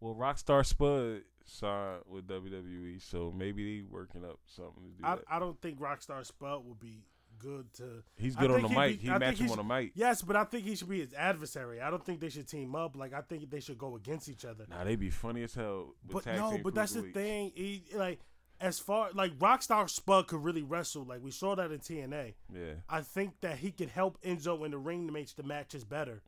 [0.00, 5.16] Well, Rockstar Spud signed with WWE, so maybe they working up something to do I,
[5.16, 5.24] that.
[5.28, 7.04] I don't think Rockstar Spud would be
[7.38, 8.02] good to.
[8.16, 9.00] He's good on the mic.
[9.00, 9.92] be- he I think match him on the mic.
[9.94, 11.80] Yes, but I think he should be his adversary.
[11.80, 12.96] I don't think they should team up.
[12.96, 14.64] Like I think they should go against each other.
[14.68, 15.94] Nah, they'd be funny as hell.
[16.06, 17.52] With But tag no, team but that's the thing.
[17.54, 18.20] He, like
[18.60, 21.04] as far like Rockstar Spud could really wrestle.
[21.04, 22.34] Like we saw that in TNA.
[22.52, 25.84] Yeah, I think that he could help Enzo in the ring to make the matches
[25.84, 26.22] better.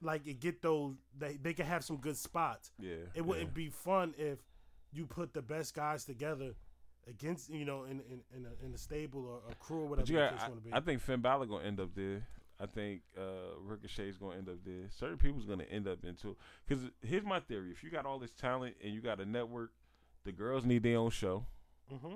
[0.00, 2.72] Like it get those they they could have some good spots.
[2.78, 2.96] yeah.
[3.14, 3.54] It wouldn't yeah.
[3.54, 4.38] be fun if
[4.92, 6.54] you put the best guys together
[7.08, 10.02] against you know in in in a, in a stable or a crew or whatever
[10.02, 10.72] But you got, case want to be.
[10.72, 12.26] I, I think Finn Balor gonna end up there.
[12.60, 14.84] I think uh, Ricochet's gonna end up there.
[14.90, 16.36] Certain people's gonna end up into.
[16.66, 19.72] Because here's my theory: if you got all this talent and you got a network,
[20.24, 21.44] the girls need their own show.
[21.90, 22.14] hmm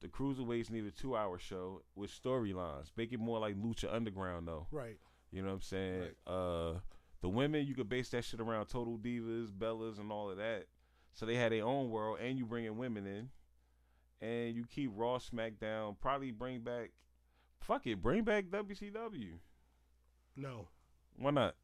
[0.00, 2.92] The cruiserweights need a two-hour show with storylines.
[2.96, 4.66] Make it more like Lucha Underground, though.
[4.70, 4.96] Right.
[5.32, 6.02] You know what I'm saying?
[6.26, 6.74] Uh,
[7.20, 10.66] the women, you could base that shit around Total Divas, Bellas, and all of that.
[11.12, 13.28] So they had their own world, and you bring in women in,
[14.20, 15.96] and you keep Raw, SmackDown.
[16.00, 16.90] Probably bring back,
[17.60, 19.38] fuck it, bring back WCW.
[20.36, 20.68] No.
[21.16, 21.54] Why not?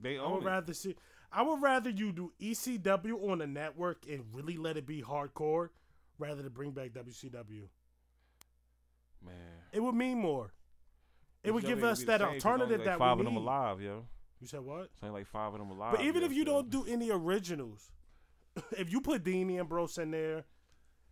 [0.00, 0.46] They own I would it.
[0.46, 0.96] rather see.
[1.32, 5.68] I would rather you do ECW on the network and really let it be hardcore,
[6.18, 7.68] rather than bring back WCW.
[9.24, 9.34] Man,
[9.72, 10.52] It would mean more.
[11.42, 13.34] It would give us that same 'cause only alternative like that five we of them
[13.34, 13.40] need.
[13.40, 14.06] alive, yo.
[14.40, 14.90] You said what?
[15.02, 15.92] Only like five of them alive.
[15.92, 17.90] But even yo, if you so- don't do any originals,
[18.72, 20.44] if you put Dean Ambrose in there,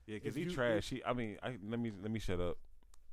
[0.08, 0.88] yeah, because he you- trash.
[0.88, 2.56] He, I mean, I, let me let me shut up.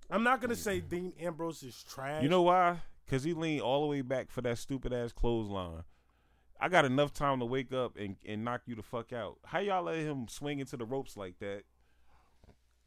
[0.10, 2.24] I'm not gonna say Dean Ambrose is trash.
[2.24, 2.78] You know why?
[3.06, 5.84] Because he leaned all the way back for that stupid ass clothesline.
[6.60, 9.38] I got enough time to wake up and, and knock you the fuck out.
[9.44, 11.64] How y'all let him swing into the ropes like that?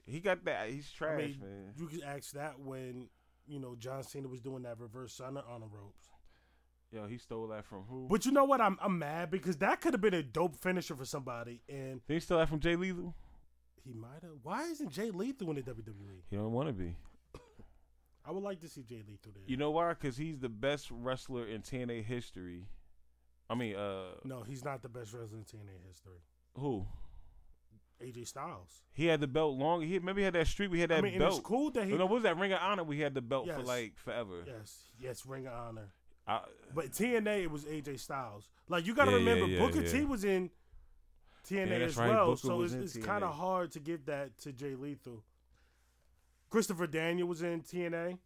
[0.07, 0.71] He got that.
[0.71, 1.73] He's I trash, mean, man.
[1.77, 3.09] you could ask that when
[3.47, 6.09] you know John Cena was doing that reverse center on the ropes.
[6.91, 8.07] Yo, he stole that from who?
[8.09, 8.61] But you know what?
[8.63, 12.19] I'm I'm mad because that could have been a dope finisher for somebody, and he
[12.21, 13.15] steal that from Jay Lethal?
[13.85, 14.33] He might have.
[14.43, 16.23] Why isn't Jay Lethal in the WWE?
[16.31, 16.95] He don't want to be.
[18.25, 19.43] I would like to see Jay Lethal there.
[19.47, 19.91] You know why?
[19.91, 22.67] Because he's the best wrestler in TNA history.
[23.49, 26.19] I mean, uh, no, he's not the best wrestler in TNA history.
[26.55, 26.85] who?
[28.05, 28.83] AJ Styles.
[28.93, 29.83] He had the belt long.
[29.83, 30.71] He maybe had that streak.
[30.71, 31.33] We had that I mean, belt.
[31.33, 31.93] it's cool that he.
[31.93, 32.85] You know, what was that Ring of Honor?
[32.85, 34.45] We had the belt for like forever.
[34.47, 35.89] yes, yes, Ring of Honor.
[36.27, 36.41] I,
[36.75, 38.51] But TNA, it was AJ Styles.
[38.69, 39.91] Like you got to Yeah, remember, yeah, Booker yeah.
[39.91, 40.51] T was in
[41.49, 44.37] TNA Yeah, as right, well, Booker so it's, it's kind of hard to give that
[44.41, 45.23] to Jay Lethal.
[46.51, 48.19] Christopher Daniel was in TNA.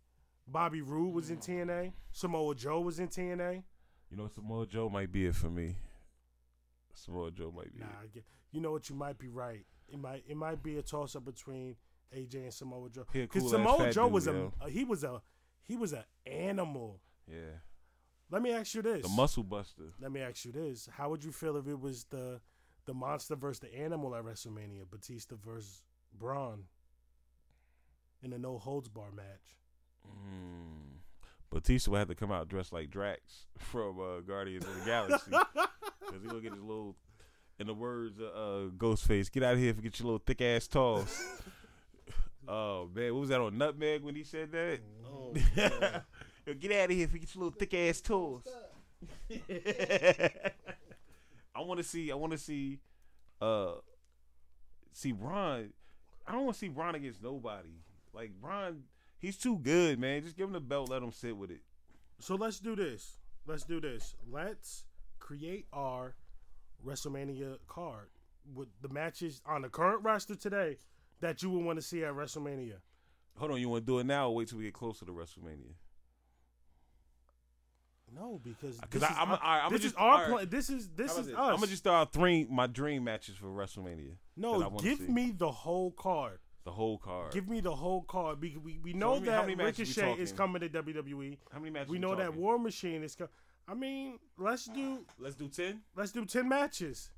[0.47, 1.93] Bobby Roode was in TNA.
[2.11, 3.63] Samoa Joe was in TNA.
[4.11, 5.77] you know, Samoa Joe might be it for me.
[6.95, 7.91] Samoa Joe might be Nah, it.
[8.03, 8.89] I get, you know what?
[8.89, 9.65] You might be right.
[9.89, 11.77] It might it might be a toss up between
[12.17, 13.07] AJ and Samoa Joe.
[13.13, 14.53] Because cool-ass Samoa Joe dude, was yo.
[14.61, 15.23] a he was a
[15.63, 17.01] he was an animal.
[17.27, 17.61] Yeah,
[18.31, 19.03] Let me ask you this.
[19.03, 19.85] the Muscle Buster.
[20.01, 22.41] Let me ask you this: How would you feel if it was the
[22.87, 25.83] the monster versus the animal at WrestleMania, Batista versus
[26.19, 26.65] Braun
[28.23, 29.57] in a no holds bar match?
[30.07, 30.99] Mm.
[31.51, 35.31] Batista would have to come out dressed like Drax from uh, Guardians of the Galaxy
[36.01, 36.97] because he gonna get his little.
[37.59, 40.41] In the words of uh, Ghostface, get out of here and get your little thick
[40.41, 41.23] ass toss.
[42.49, 44.81] oh man, what was that on Nutmeg when he said that?
[45.07, 45.33] Oh,
[46.45, 48.43] Yo, get out of here if you get your little thick ass toes.
[51.63, 52.11] I want to see.
[52.11, 52.81] I want to see.
[53.41, 53.75] Uh,
[54.93, 55.73] see Braun.
[56.27, 57.81] I don't want to see Braun against nobody.
[58.13, 58.85] Like Braun,
[59.19, 60.23] he's too good, man.
[60.23, 60.91] Just give him the belt.
[60.91, 61.63] Let him sit with it.
[62.21, 63.19] so let's do this.
[63.47, 64.15] Let's do this.
[64.31, 64.85] Let's
[65.19, 66.15] create our
[66.85, 68.09] WrestleMania card
[68.55, 70.77] with the matches on the current roster today
[71.21, 72.77] that you would want to see at WrestleMania.
[73.39, 75.13] Hold on, you want to do it now or wait till we get closer to
[75.13, 75.75] WrestleMania?
[78.15, 80.49] No, because uh, Because this I- is I'm- right, I'ma this just- is our plan.
[80.49, 81.35] This is this is us.
[81.37, 84.17] I'm gonna just start three my dream matches for WrestleMania.
[84.37, 85.05] no, give see.
[85.09, 86.39] me the whole card.
[86.65, 87.33] The whole card.
[87.33, 88.41] Give me the whole card.
[88.41, 91.39] We we, we know how that Ricochet is coming to WWE.
[91.51, 91.89] How many matches?
[91.91, 92.35] We know that?
[92.35, 93.31] War Machine is coming.
[93.67, 95.81] I mean, let's do Let's do ten.
[95.97, 97.11] let's do ten matches.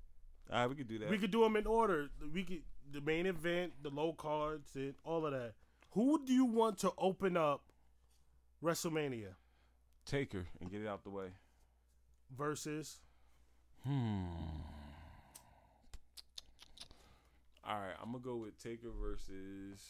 [0.51, 1.11] All right, we could do that.
[1.11, 2.09] We could do them in order.
[2.33, 5.55] We could the main event, the low cards, and all of that.
[5.93, 7.63] Who do you want to open up
[8.63, 9.35] WrestleMania
[10.05, 11.29] Taker and get it out the way.
[12.37, 13.01] versus?
[13.85, 14.27] Hmm.
[17.67, 19.81] All right, I'm gonna go with Taker versus.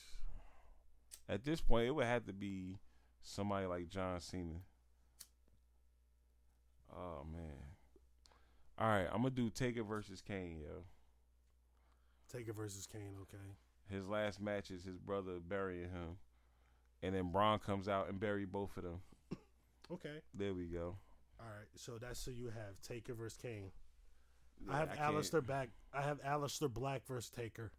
[1.28, 2.78] At this point, it would have to be
[3.22, 4.60] somebody like John Cena.
[6.94, 7.56] Oh man.
[8.78, 10.84] All right, I'm gonna do Taker versus Kane, yo.
[12.32, 13.16] Taker versus Kane.
[13.22, 13.42] Okay.
[13.88, 16.16] His last match is his brother burying him,
[17.02, 19.00] and then Braun comes out and bury both of them.
[19.92, 20.20] Okay.
[20.34, 20.96] There we go.
[21.40, 21.68] All right.
[21.76, 23.70] So that's so you have Taker versus Kane.
[24.66, 25.70] Yeah, I have can't- back.
[25.92, 27.72] I have Aleister Black versus Taker.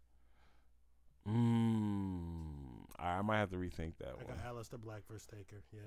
[1.26, 2.86] Mm.
[2.98, 4.26] I might have to rethink that I one.
[4.26, 5.62] got Aleister Black versus Taker.
[5.72, 5.80] Yeah.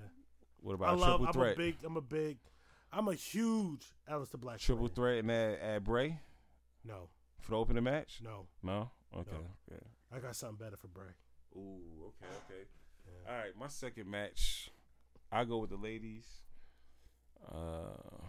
[0.61, 1.21] What I about love.
[1.21, 1.75] triple I'm a big.
[1.85, 2.37] I'm a big.
[2.91, 4.59] I'm a huge Aleister Black.
[4.59, 4.95] Triple fan.
[4.95, 6.19] threat and add, add Bray
[6.83, 7.09] No.
[7.39, 8.19] for the opening match?
[8.23, 8.47] No.
[8.63, 8.89] No?
[9.15, 9.31] Okay.
[9.31, 9.75] No.
[9.75, 9.83] okay.
[10.11, 11.13] I got something better for Bray.
[11.55, 12.63] Ooh, okay, okay.
[13.05, 13.31] Yeah.
[13.31, 14.71] All right, my second match,
[15.31, 16.25] I go with the ladies.
[17.47, 18.25] Uh,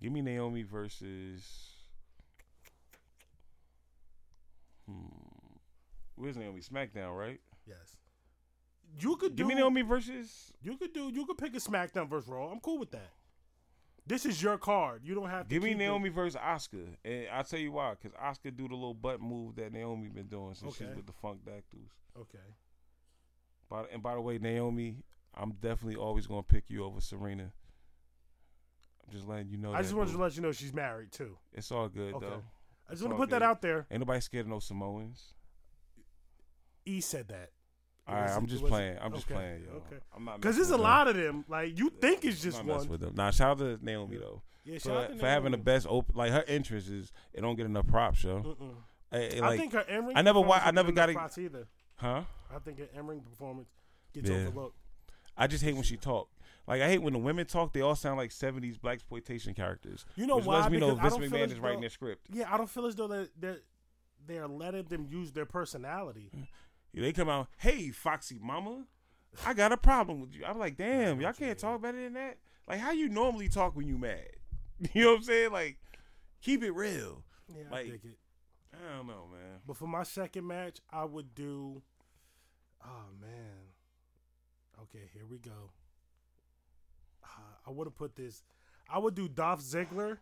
[0.00, 1.44] give me Naomi versus.
[4.88, 5.06] Hmm.
[6.16, 6.60] Where's Naomi?
[6.60, 7.40] SmackDown, right?
[7.66, 7.96] Yes.
[9.00, 10.52] You could Give me Naomi versus.
[10.62, 11.10] You could do.
[11.12, 12.48] You could pick a SmackDown versus Raw.
[12.48, 13.10] I'm cool with that.
[14.06, 15.00] This is your card.
[15.02, 15.54] You don't have to.
[15.54, 17.94] Give me keep it- Naomi versus Oscar, and I'll tell you why.
[17.94, 21.12] Because Oscar do the little butt move that Naomi been doing since she's with the
[21.12, 21.90] Funk Dactyls.
[22.20, 22.38] Okay.
[23.68, 24.98] By, and by the way, Naomi,
[25.34, 27.52] I'm definitely always gonna pick you over Serena.
[29.06, 29.72] I'm just letting you know.
[29.72, 30.18] I just wanted boo.
[30.18, 31.36] to let you know she's married too.
[31.52, 32.26] It's all good Okay.
[32.26, 32.42] though.
[32.88, 33.86] I just want to put that out there.
[33.90, 35.32] Ain't nobody scared of no Samoans.
[36.86, 37.50] E said that.
[38.06, 38.98] All right, I'm just playing.
[39.00, 39.76] I'm just okay, playing, yo.
[39.76, 39.96] okay.
[40.14, 40.82] I'm not Because there's a them.
[40.82, 41.44] lot of them.
[41.48, 42.86] Like you think it's just one.
[42.88, 43.14] with them.
[43.14, 44.42] Nah, shout out to Naomi though.
[44.64, 47.40] Yeah, For, shout out to for having the best open, like her entrance is it
[47.40, 48.42] don't get enough props, yo.
[48.42, 48.74] Mm-mm.
[49.10, 51.66] Hey, hey, I think her I never wa- I never got it- props either.
[51.96, 52.22] Huh?
[52.54, 53.68] I think her in-ring performance
[54.12, 54.36] gets Yeah.
[54.46, 54.76] overlooked.
[55.36, 56.28] I just hate when she talk.
[56.66, 57.72] Like I hate when the women talk.
[57.72, 60.06] They all sound like '70s black exploitation characters.
[60.16, 60.60] You know which why?
[60.60, 62.26] lets me Because I Vince McMahon is writing though- their script.
[62.32, 63.58] Yeah, I don't feel as though that they're,
[64.26, 66.30] they're letting them use their personality.
[66.94, 68.86] They come out, hey Foxy Mama,
[69.44, 70.44] I got a problem with you.
[70.46, 72.38] I'm like, damn, y'all can't talk better than that.
[72.68, 74.20] Like, how you normally talk when you mad?
[74.92, 75.52] You know what I'm saying?
[75.52, 75.78] Like,
[76.40, 77.22] keep it real.
[77.48, 78.18] Yeah, Like- I dig it.
[78.74, 79.60] I don't know, man.
[79.66, 81.82] But for my second match, I would do.
[82.84, 83.70] Oh man.
[84.82, 85.70] Okay, here we go.
[87.22, 88.42] Uh, I would have put this.
[88.88, 90.18] I would do Dolph Ziggler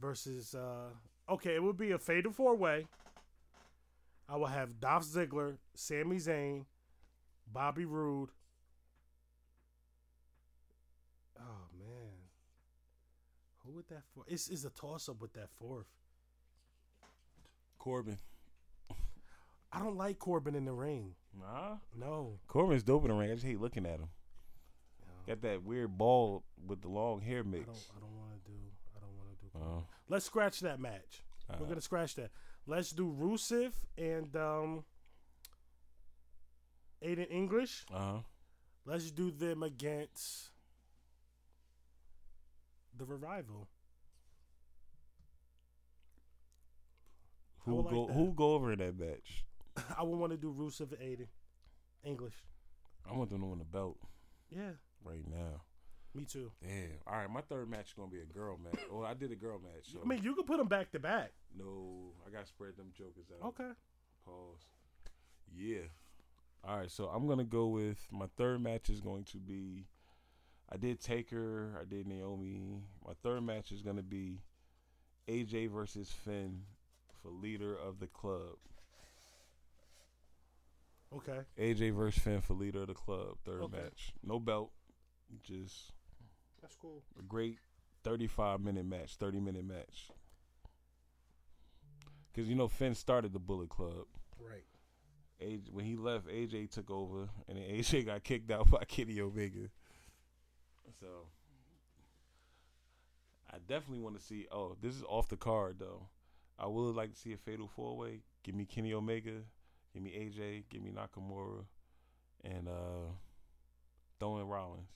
[0.00, 0.54] versus.
[0.54, 0.90] Uh,
[1.28, 2.86] okay, it would be a fatal four way.
[4.28, 6.64] I will have Dolph Ziggler, Sami Zayn,
[7.50, 8.30] Bobby Roode.
[11.38, 12.16] Oh man,
[13.78, 14.24] would that for?
[14.26, 15.86] It's, it's a toss up with that fourth.
[17.78, 18.18] Corbin.
[19.72, 21.14] I don't like Corbin in the ring.
[21.38, 21.76] Nah.
[21.96, 22.38] No.
[22.48, 23.30] Corbin's dope in the ring.
[23.30, 24.08] I just hate looking at him.
[25.28, 27.66] Got that weird ball with the long hair I mix.
[27.66, 27.76] don't.
[27.96, 28.58] I don't want to do.
[28.96, 29.50] I don't want to do.
[29.62, 29.84] Oh.
[30.08, 31.22] Let's scratch that match.
[31.60, 32.30] We're gonna scratch that.
[32.66, 34.84] Let's do Rusev and um,
[37.02, 37.86] Aiden English.
[37.92, 38.18] Uh huh.
[38.84, 40.50] Let's do them against
[42.98, 43.68] the revival.
[47.64, 48.06] Who would like go.
[48.08, 49.44] Who go over that match?
[49.98, 51.26] I would want to do Rusev and Aiden
[52.04, 52.34] English.
[53.08, 53.96] I want them to win the belt
[54.50, 54.72] Yeah,
[55.04, 55.62] right now.
[56.14, 56.52] me too.
[56.62, 56.98] Damn.
[57.06, 58.80] All right, my third match is gonna be a girl match.
[58.92, 59.92] Oh, I did a girl match.
[59.92, 61.32] So I mean, you could put them back to back.
[61.56, 63.48] no, I gotta spread them jokers out.
[63.48, 63.70] Okay.
[64.24, 64.64] Pause.
[65.56, 65.86] Yeah.
[66.64, 69.86] All right, so I'm gonna go with my third match is going to be.
[70.70, 71.78] I did Taker.
[71.80, 72.82] I did Naomi.
[73.06, 74.42] My third match is gonna be
[75.28, 76.62] AJ versus Finn
[77.22, 78.56] for leader of the club.
[81.14, 81.40] Okay.
[81.58, 83.38] AJ versus Finn for leader of the club.
[83.44, 83.76] Third Okay.
[83.82, 84.12] match.
[84.22, 84.72] No belt.
[85.42, 85.92] Just
[86.60, 87.02] That's cool.
[87.18, 87.58] a great
[88.04, 90.10] 35 minute match, 30 minute match.
[92.30, 94.06] Because, you know, Finn started the Bullet Club.
[94.38, 94.64] Right.
[95.40, 99.20] AJ, when he left, AJ took over, and then AJ got kicked out by Kenny
[99.20, 99.70] Omega.
[101.00, 101.06] So,
[103.52, 104.46] I definitely want to see.
[104.52, 106.08] Oh, this is off the card though.
[106.58, 108.20] I would like to see a fatal four way.
[108.42, 109.42] Give me Kenny Omega,
[109.92, 111.64] give me AJ, give me Nakamura,
[112.44, 113.12] and uh,
[114.18, 114.90] throwing Rollins.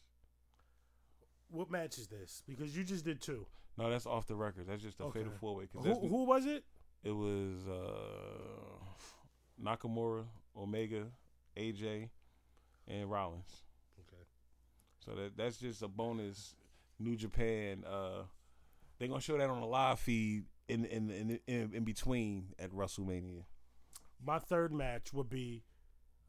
[1.50, 2.42] What match is this?
[2.48, 3.46] Because you just did two.
[3.78, 4.66] No, that's off the record.
[4.68, 5.20] That's just a Okay.
[5.20, 5.68] fatal four way.
[5.72, 6.64] Who, who was it?
[7.04, 8.84] it was uh,
[9.62, 10.24] Nakamura,
[10.56, 11.06] Omega,
[11.56, 12.08] AJ,
[12.88, 13.62] and Rollins.
[15.04, 16.54] So that that's just a bonus.
[16.98, 17.84] New Japan.
[17.84, 18.22] Uh,
[18.98, 22.70] they're gonna show that on the live feed in in in, in, in between at
[22.70, 23.44] WrestleMania.
[24.24, 25.64] My third match would be,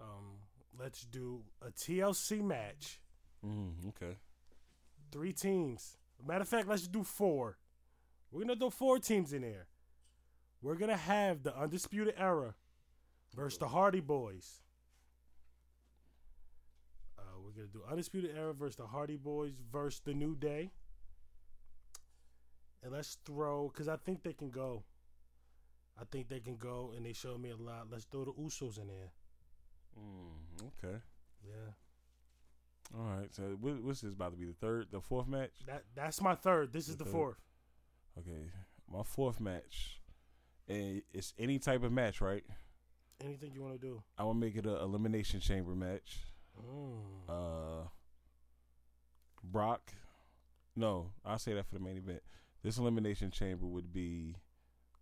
[0.01, 0.39] um,
[0.79, 2.99] let's do a TLC match.
[3.45, 4.17] Mm, okay.
[5.11, 5.97] Three teams.
[6.25, 7.59] Matter of fact, let's do four.
[8.31, 9.67] We're gonna do four teams in there.
[10.61, 12.55] We're gonna have the Undisputed Era
[13.35, 14.62] versus the Hardy Boys.
[17.55, 20.71] We're gonna do Undisputed Era versus the Hardy Boys versus the New Day.
[22.81, 24.83] And let's throw, because I think they can go.
[25.99, 27.87] I think they can go, and they showed me a lot.
[27.91, 29.11] Let's throw the Usos in there.
[29.97, 30.97] Mm, okay.
[31.45, 33.33] Yeah, All right.
[33.33, 35.51] So what's this about to be the third, the fourth match?
[35.67, 36.71] that that's my third.
[36.73, 37.13] This is The the third.
[37.13, 37.37] fourth.
[38.17, 38.49] Okay.
[38.91, 39.99] My fourth match,
[40.67, 42.43] and it's any type of match, right?
[43.23, 44.03] Anything you want to do?
[44.17, 46.19] I will make it a elimination chamber match.
[46.61, 47.29] Mm.
[47.29, 47.87] Uh,
[49.43, 49.93] Brock.
[50.75, 52.21] No, I'll say that for the main event.
[52.63, 54.35] This elimination chamber would be.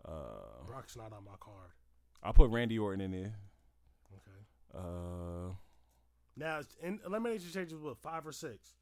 [0.04, 1.72] Uh, Brock's not on my card.
[2.24, 3.36] I'll put Randy Orton in there.
[4.14, 4.78] Okay.
[4.78, 5.54] Uh,
[6.36, 8.76] Now, in elimination changes what five or six?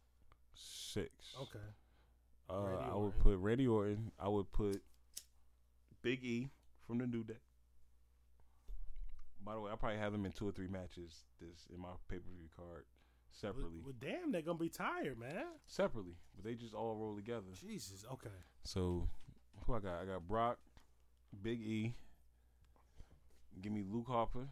[0.54, 1.10] six.
[1.42, 1.60] Okay.
[2.50, 4.12] Uh, I would put Randy Orton.
[4.20, 4.82] I would put
[6.02, 6.50] Big E
[6.88, 7.36] from the New Day.
[9.50, 11.24] By the way, I probably have them in two or three matches.
[11.42, 12.84] This in my pay per view card Well,
[13.32, 15.44] separately, well, damn, they're gonna be tired, man.
[15.66, 17.48] separately, but they just all roll together.
[17.60, 18.06] Jesus.
[18.14, 18.30] Okay.
[18.64, 19.10] So
[19.66, 20.04] who I got?
[20.04, 20.60] I got Brock,
[21.42, 21.96] Big E.
[23.60, 24.50] Give me Luke Harper.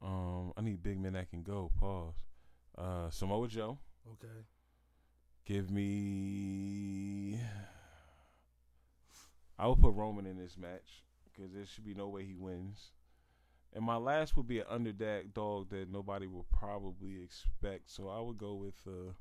[0.00, 1.70] Um, I need big men that can go.
[1.78, 2.14] Pause.
[2.78, 3.76] Uh, Samoa Joe.
[4.12, 4.46] Okay.
[5.44, 7.38] Give me.
[9.58, 11.02] I will put Roman in this match
[11.34, 12.92] because there should be no way he wins.
[13.72, 17.90] And my last would be an underdog dog that nobody will probably expect.
[17.90, 18.76] So I would go with.
[18.86, 19.12] Uh,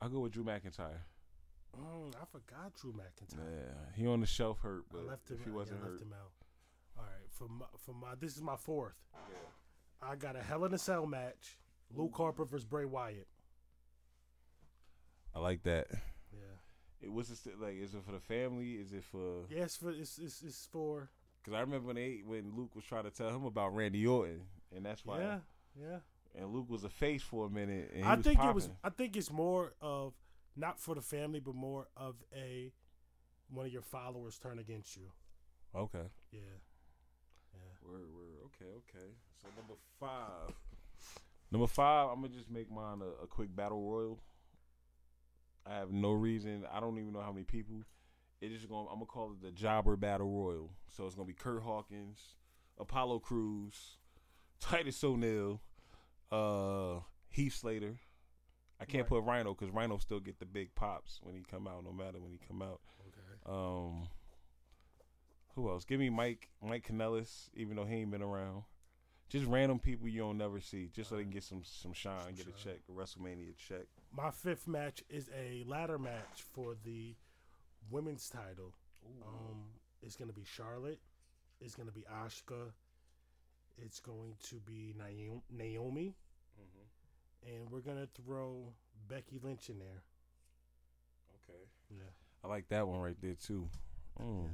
[0.00, 1.02] I'll go with Drew McIntyre.
[1.78, 3.38] Mm, I forgot Drew McIntyre.
[3.38, 5.36] Yeah, he on the shelf hurt, but I left him.
[5.38, 6.32] if he yeah, wasn't I left hurt, him out.
[6.96, 7.30] All right.
[7.30, 8.94] For my, for my, this is my fourth.
[9.12, 10.08] Yeah.
[10.10, 11.58] I got a Hell in a Cell match.
[11.94, 13.26] Luke Harper versus Bray Wyatt.
[15.34, 15.88] I like that.
[17.00, 17.06] Yeah.
[17.06, 18.72] It was just like, is it for the family?
[18.72, 19.44] Is it for?
[19.48, 21.10] Yes, for it's it's, it's for
[21.42, 24.42] Because I remember when they when Luke was trying to tell him about Randy Orton,
[24.74, 25.20] and that's why.
[25.20, 25.38] yeah
[25.78, 25.98] yeah.
[26.34, 27.90] And Luke was a face for a minute.
[28.04, 28.70] I think it was.
[28.84, 30.14] I think it's more of
[30.56, 32.72] not for the family, but more of a
[33.48, 35.10] one of your followers turn against you.
[35.74, 36.06] okay.
[36.30, 36.40] Yeah.
[37.82, 38.36] Word, word.
[38.46, 39.06] Okay, okay.
[39.42, 40.54] So number five.
[41.50, 44.20] Number five, I'm gonna just make mine a, a quick battle royal.
[45.66, 46.64] I have no reason.
[46.72, 47.76] I don't even know how many people.
[48.40, 48.88] It's just gonna.
[48.88, 50.70] I'm gonna call it the Jobber Battle Royal.
[50.88, 52.18] So it's gonna be Kurt Hawkins,
[52.78, 53.98] Apollo Crews,
[54.60, 55.60] Titus O'Neil,
[56.32, 58.00] uh, Heath Slater.
[58.80, 59.08] I can't Right.
[59.10, 62.18] put Rhino because Rhino still get the big pops when he come out, no matter
[62.18, 62.80] when he come out.
[63.08, 63.18] Okay.
[63.54, 64.08] Um,
[65.54, 65.84] who else?
[65.84, 68.62] Give me Mike Mike Kanellis, even though he ain't been around.
[69.28, 72.34] Just random people you don't never see, just so they can get some some shine,
[72.34, 73.86] get a check, a WrestleMania check.
[74.14, 77.14] My fifth match is a ladder match for the
[77.90, 78.74] women's title.
[79.22, 79.62] Um,
[80.02, 80.98] it's gonna be Charlotte.
[81.60, 82.72] It's gonna be Asuka.
[83.78, 86.14] It's going to be Naomi, Naomi,
[87.46, 88.72] and we're gonna throw
[89.08, 90.02] Becky Lynch in there.
[91.48, 92.10] Okay, Yeah.
[92.44, 93.68] I like that one right there too.
[94.20, 94.50] Mm.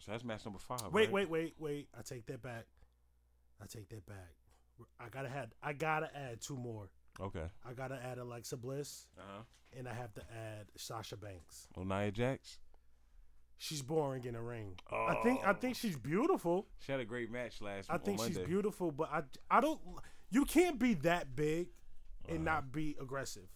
[0.00, 0.92] So that's match number five.
[0.92, 1.12] Wait, right?
[1.12, 1.88] wait, wait, wait.
[1.96, 2.64] I take that back.
[3.62, 4.34] I take that back.
[4.98, 5.50] I gotta add.
[5.62, 6.88] I gotta add two more.
[7.20, 7.44] Okay.
[7.68, 9.42] I gotta add Alexa Bliss, Uh huh.
[9.78, 11.68] and I have to add Sasha Banks.
[11.76, 12.58] Oh, Nia Jax.
[13.58, 14.78] She's boring in a ring.
[14.90, 15.40] I think.
[15.46, 16.66] I think she's beautiful.
[16.78, 17.90] She had a great match last.
[17.90, 19.78] I think she's beautiful, but I I don't.
[20.30, 21.68] You can't be that big
[22.28, 23.48] and not be aggressive.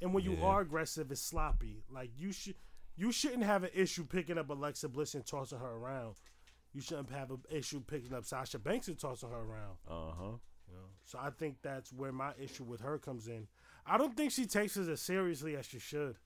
[0.00, 1.84] And when you are aggressive, it's sloppy.
[1.90, 2.54] Like you should.
[2.96, 6.16] You shouldn't have an issue picking up Alexa Bliss and tossing her around.
[6.72, 9.76] You shouldn't have an issue picking up Sasha Banks and tossing her around.
[9.86, 10.36] Uh huh.
[11.12, 13.46] So I think that's where my issue with her comes in.
[13.86, 16.16] I don't think she takes it as seriously as she should.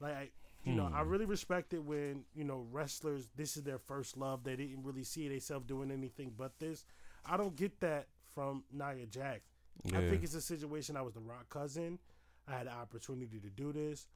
[0.00, 0.28] Like, I,
[0.64, 1.08] you know, I hmm.
[1.08, 3.28] really respect it when you know wrestlers.
[3.36, 4.42] This is their first love.
[4.42, 6.84] They didn't really see themselves doing anything but this.
[7.24, 9.42] I don't get that from Nia Jax.
[9.94, 10.96] I think it's a situation.
[10.96, 12.00] I was the Rock cousin.
[12.48, 14.08] I had the opportunity to do this.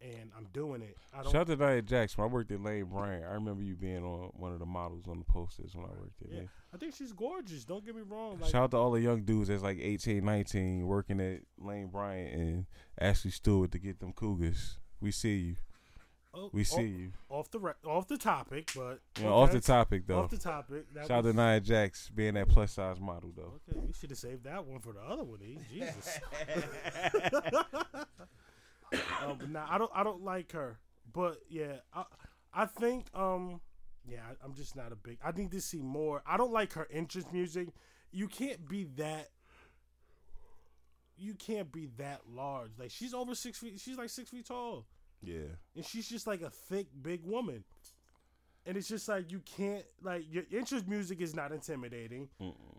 [0.00, 0.96] And I'm doing it.
[1.12, 1.32] I don't.
[1.32, 2.22] Shout out to Nia Jackson.
[2.22, 3.24] When I worked at Lane Bryant.
[3.24, 6.20] I remember you being on one of the models on the posters when I worked
[6.20, 6.42] there.
[6.42, 7.64] Yeah, I think she's gorgeous.
[7.64, 8.38] Don't get me wrong.
[8.40, 11.86] Like, Shout out to all the young dudes that's like 18, 19 working at Lane
[11.88, 12.66] Bryant and
[13.00, 14.78] Ashley Stewart to get them cougars.
[15.00, 15.56] We see you.
[16.34, 17.12] oh, We oh, see off, you.
[17.28, 20.20] off the re- off the topic, but You know, off the topic though.
[20.20, 20.86] Off the topic.
[20.94, 23.60] That Shout out to Nia Jax being that plus size model though.
[23.68, 25.40] Okay, we should have saved that one for the other one.
[25.42, 25.58] E.
[25.72, 26.18] Jesus.
[29.22, 29.90] um, but nah, I don't.
[29.94, 30.78] I don't like her.
[31.12, 32.04] But yeah, I,
[32.52, 33.06] I think.
[33.14, 33.60] Um,
[34.06, 35.18] yeah, I, I'm just not a big.
[35.24, 36.22] I need to see more.
[36.26, 37.68] I don't like her interest music.
[38.12, 39.28] You can't be that.
[41.16, 42.72] You can't be that large.
[42.78, 43.78] Like she's over six feet.
[43.80, 44.84] She's like six feet tall,
[45.22, 45.54] Yeah.
[45.76, 47.64] and she's just like a thick, big woman.
[48.66, 52.28] And it's just like you can't like your interest music is not intimidating.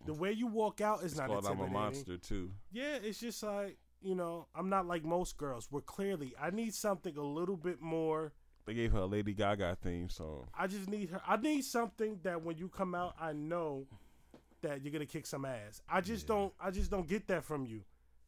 [0.06, 2.52] The way you walk out is It's not called I'm a monster too.
[2.72, 5.68] Yeah, it's just like you know, I'm not like most girls.
[5.72, 8.34] We're clearly, I need something a little bit more.
[8.66, 10.48] They gave her a Lady Gaga theme song.
[10.58, 11.22] I just need her.
[11.28, 13.86] I need something that when you come out, I know
[14.62, 15.82] that you're gonna kick some ass.
[15.88, 16.52] I just don't.
[16.60, 17.84] I just don't get that from you.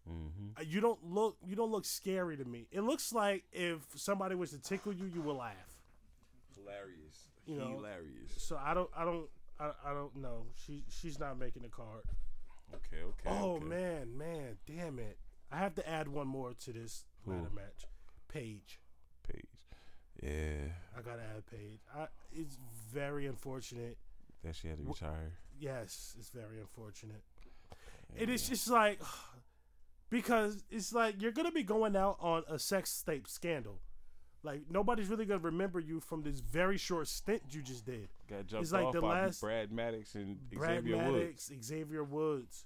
[0.07, 0.59] Mm-hmm.
[0.59, 1.37] Uh, You don't look.
[1.43, 2.67] You don't look scary to me.
[2.71, 5.55] It looks like if somebody was to tickle you, you would laugh.
[6.55, 7.29] Hilarious.
[7.45, 8.31] You know, Hilarious.
[8.37, 8.89] So I don't.
[8.95, 9.27] I don't.
[9.59, 10.45] I, I don't know.
[10.65, 12.03] She she's not making the card.
[12.75, 13.41] Okay, okay.
[13.41, 13.65] Oh okay.
[13.65, 15.17] man, man, damn it!
[15.51, 17.31] I have to add one more to this Who?
[17.31, 17.85] ladder match.
[18.27, 18.79] Paige.
[19.27, 19.45] Paige.
[20.21, 20.71] Yeah.
[20.97, 21.79] I gotta add Paige.
[21.95, 22.57] I, it's
[22.91, 23.97] very unfortunate.
[24.43, 25.33] That she had to retire.
[25.59, 27.23] Yes, it's very unfortunate.
[28.15, 28.99] It is just like
[30.09, 33.79] because it's like you're gonna be going out on a sex tape scandal.
[34.43, 38.09] Like nobody's really gonna remember you from this very short stint you just did.
[38.29, 42.65] Got jumped It's like off the last- Brad Maddox and Brad Xavier Maddox, Xavier Woods.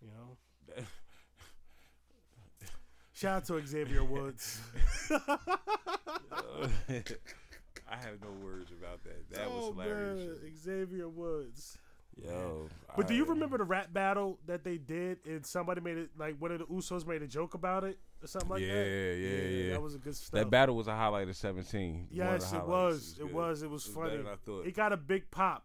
[0.00, 0.84] You know.
[3.18, 4.60] Shout out to Xavier Woods.
[5.10, 5.16] I
[7.96, 9.28] have no words about that.
[9.30, 10.40] That oh was hilarious.
[10.40, 11.78] man, Xavier Woods.
[12.16, 12.68] Yo.
[12.96, 16.36] But do you remember the rap battle that they did and somebody made it like
[16.38, 18.88] one of the Usos made a joke about it or something like Yeah, that?
[18.88, 19.48] yeah, yeah.
[19.48, 19.72] Yeah.
[19.72, 20.38] That was a good stuff.
[20.38, 21.94] That battle was a highlight of 17.
[21.94, 23.16] One of yes, the it was.
[23.20, 23.62] It was.
[23.62, 24.18] It was It funny.
[24.28, 24.68] I.
[24.68, 25.64] It got a big pop.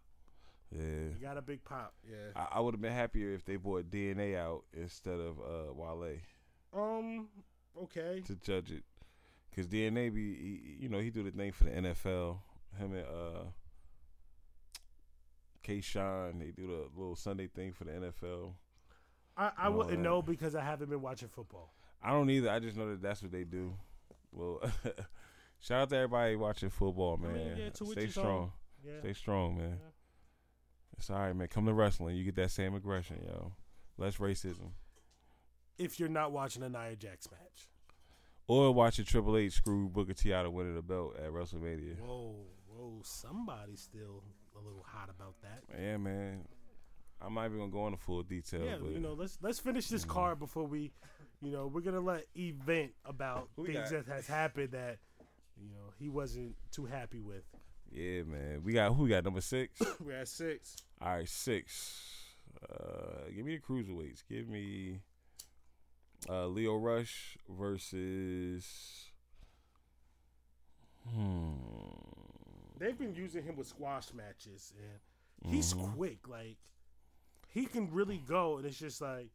[0.72, 0.80] yeah.
[0.80, 1.94] It got a big pop.
[2.08, 2.16] Yeah.
[2.34, 6.16] I, I would have been happier if they brought DNA out instead of uh, Wale
[6.74, 7.28] Um.
[7.82, 8.22] Okay.
[8.26, 8.84] to judge it,
[9.50, 12.38] because DNA be he, you know he do the thing for the NFL.
[12.78, 13.44] Him and uh,
[15.62, 15.80] K.
[15.80, 18.52] Sean they do the little Sunday thing for the NFL.
[19.36, 21.72] I, I wouldn't that- know because I haven't been watching football.
[22.02, 22.50] I don't either.
[22.50, 23.72] I just know that that's what they do.
[24.30, 24.60] Well,
[25.60, 27.34] shout out to everybody watching football, I man.
[27.34, 28.52] mean, yeah, Stay strong.
[28.84, 29.00] Yeah.
[29.00, 29.70] Stay strong, man.
[29.80, 29.90] Yeah.
[30.98, 31.48] It's all right, man.
[31.48, 32.14] Come to wrestling.
[32.16, 33.52] You get that same aggression, yo.
[33.96, 34.70] Less racism.
[35.78, 37.68] If you're not watching a Nia Jax match.
[38.46, 41.98] Or watching Triple H screw Booker T out of winning the belt at WrestleMania.
[41.98, 42.34] Whoa,
[42.68, 43.00] whoa!
[43.02, 44.22] Somebody's still
[44.54, 45.62] a little hot about that.
[45.80, 46.44] Yeah, man.
[47.22, 49.88] I'm not even gonna go into full detail, Yeah, but you know, let's let's finish
[49.88, 50.92] this card before we,
[51.40, 54.04] you know, we're gonna let event about we things got?
[54.04, 54.98] that has happened that,
[55.56, 57.44] you know, he wasn't too happy with.
[57.90, 58.60] yeah, man.
[58.62, 59.80] We got who we got number six.
[60.04, 60.76] We're at six.
[61.00, 62.04] All right, six.
[62.62, 64.22] Uh, give me the cruiserweights.
[64.28, 65.00] Give me
[66.28, 69.10] uh, Lio Rush versus.
[71.12, 71.52] Hmm.
[72.78, 75.92] They've been using him with squash matches, and he's Mm-hmm.
[75.94, 76.28] quick.
[76.28, 76.56] Like
[77.48, 79.28] he can really go, and it's just like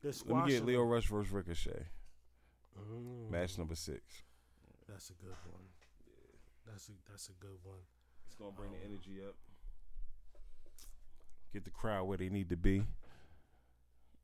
[0.00, 0.46] the Let squash.
[0.48, 1.86] me get Lio Rush versus Ricochet.
[2.78, 4.00] Mm, Match number six.
[4.88, 5.62] That's a good one.
[6.66, 7.78] That's a that's a good one.
[8.26, 9.34] It's gonna bring the energy up.
[11.52, 12.84] Get the crowd where they need to be.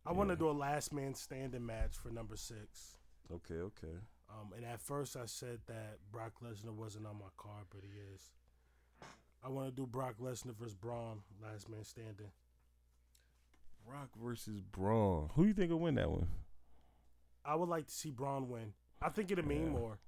[0.07, 2.97] I want to do a last man standing match for number six.
[3.33, 3.97] Okay, okay.
[4.31, 7.91] Um, and at first I said that Brock Lesnar wasn't on my card, but he
[8.15, 8.31] is.
[9.45, 12.31] I want to do Brock Lesnar versus Braun, last man standing.
[13.87, 15.31] Brock versus Braun.
[15.35, 16.27] Who do you think will win that one?
[17.45, 18.73] I would like to see Braun win.
[19.01, 19.71] I think it'd mean Yeah.
[19.79, 19.99] more.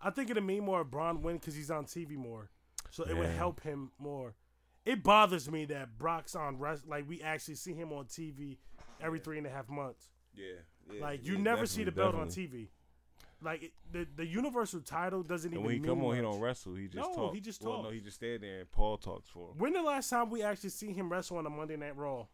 [0.00, 2.50] I think it'd mean more if Braun win because he's on TV more,
[2.90, 4.34] so it would help him more.
[4.84, 6.86] It bothers me that Brock's on rest.
[6.86, 8.58] Like we actually see him on TV
[9.00, 10.08] every three and a half months.
[10.34, 12.68] Yeah, Like you never see the belt on TV.
[13.40, 16.22] Like it, the the Universal title doesn't And even when he mean come on, he
[16.22, 16.74] don't wrestle.
[16.74, 17.34] He just No, talk.
[17.34, 19.58] he just Well, no, he just stand there and Paul talks for him.
[19.58, 22.26] When the last time we actually see him wrestle on a Monday Night Raw,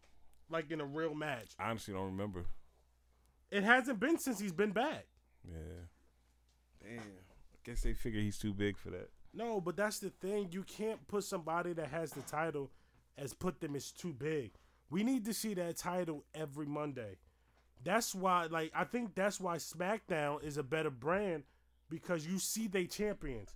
[0.49, 1.51] like in a real match?
[1.59, 2.45] I honestly don't remember.
[3.51, 5.05] It hasn't been since he's been back.
[5.47, 5.85] Yeah.
[6.81, 6.99] Damn.
[6.99, 9.09] I guess they figure he's too big for that.
[9.33, 10.49] No, but that's the thing.
[10.51, 12.71] You can't put somebody that has the title
[13.17, 14.51] as put them as too big.
[14.89, 17.17] We need to see that title every Monday.
[17.83, 21.43] That's why, like, I think that's why SmackDown is a better brand
[21.89, 23.53] because you see they champions.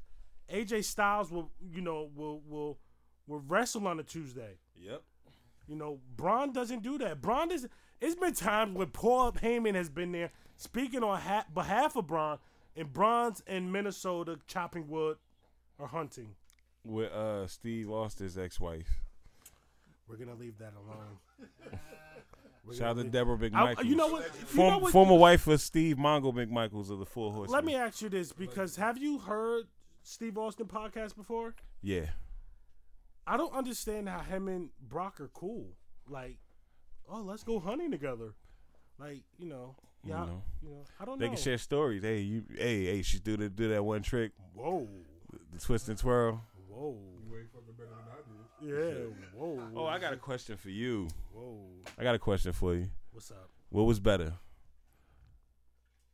[0.52, 2.78] AJ Styles will, you know, will will
[3.28, 4.58] will wrestle on a Tuesday.
[4.76, 5.04] Yep.
[5.68, 7.22] You know, Braun doesn't do that.
[7.22, 7.68] Braun is.
[8.02, 12.40] It's been times when Paul Heyman has been there speaking on ha- behalf of Braun,
[12.76, 15.18] and Braun's in Minnesota chopping wood
[15.78, 16.36] or hunting.
[16.84, 19.04] With uh Steve Austin's ex-wife.
[20.10, 21.18] We're gonna leave that alone.
[22.66, 24.24] We're Shout out gonna leave- Deborah I- you know what?
[24.24, 24.92] You Form, know what?
[24.92, 27.54] Former wife of Steve Mongo McMichaels of the Four Horsemen.
[27.54, 29.66] Let me ask you this because have you heard
[30.04, 31.56] Steve Austin podcast before?
[31.82, 32.08] Yeah.
[33.26, 35.68] I don't understand how him and Brock are cool.
[36.10, 36.38] Like,
[37.08, 38.34] oh, let's go hunting together.
[39.00, 40.44] Like, you know, yeah, know.
[40.64, 41.26] you know, I don't know.
[41.26, 41.36] They know.
[41.36, 42.02] can share stories.
[42.04, 44.88] Hey, you hey, hey, she do the do that one trick, Whoa,
[45.54, 46.42] the twist and twirl.
[46.68, 46.98] whoa,
[47.30, 48.39] You ain't fucking better than I did.
[48.62, 48.74] Yeah,
[49.36, 49.60] whoa.
[49.76, 51.08] Oh, I got a question for you.
[51.34, 51.58] Whoa,
[51.98, 52.88] I got a question for you.
[53.12, 53.50] what's up?
[53.70, 54.34] What was better?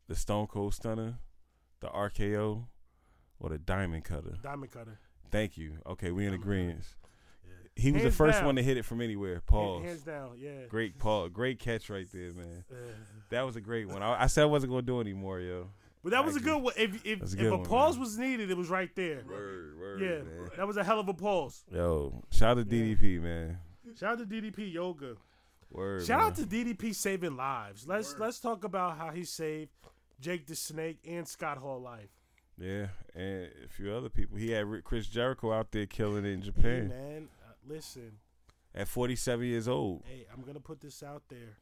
[0.07, 1.15] The Stone Cold Stunner,
[1.79, 2.65] the RKO,
[3.39, 4.35] or the Diamond Cutter?
[4.41, 4.99] Diamond cutter.
[5.31, 5.77] Thank you.
[5.87, 6.81] Okay, we in agreement.
[7.43, 7.51] Yeah.
[7.75, 8.45] He was Hands the first down.
[8.45, 9.41] one to hit it from anywhere.
[9.45, 9.83] Pause.
[9.83, 10.65] Hands down, yeah.
[10.69, 12.63] Great Paul, great catch right there, man.
[13.29, 14.03] That was a great one.
[14.03, 15.69] I, I said I wasn't gonna do it anymore, yo.
[16.05, 16.73] But that was a good one.
[16.77, 17.99] If if, That's a if a one, pause man.
[18.01, 19.23] was needed, it was right there.
[19.27, 20.49] Word, word, Yeah, man.
[20.55, 21.65] that was a hell of a pause.
[21.69, 22.95] Yo, shout out to Yeah.
[22.95, 23.57] DDP, man.
[23.99, 25.15] Shout out to DDP Yoga.
[25.71, 26.05] Word.
[26.05, 26.27] Shout man.
[26.27, 27.85] out to DDP saving lives.
[27.87, 29.71] Let's let's talk about how he saved
[30.21, 32.09] Jake the Snake and Scott Hall life.
[32.57, 34.37] Yeah, and a few other people.
[34.37, 38.13] He had Chris Jericho out there killing it in Hey, Japan man, uh, listen.
[38.73, 40.03] at 47 years old.
[40.07, 41.57] Hey, I'm gonna put this out there.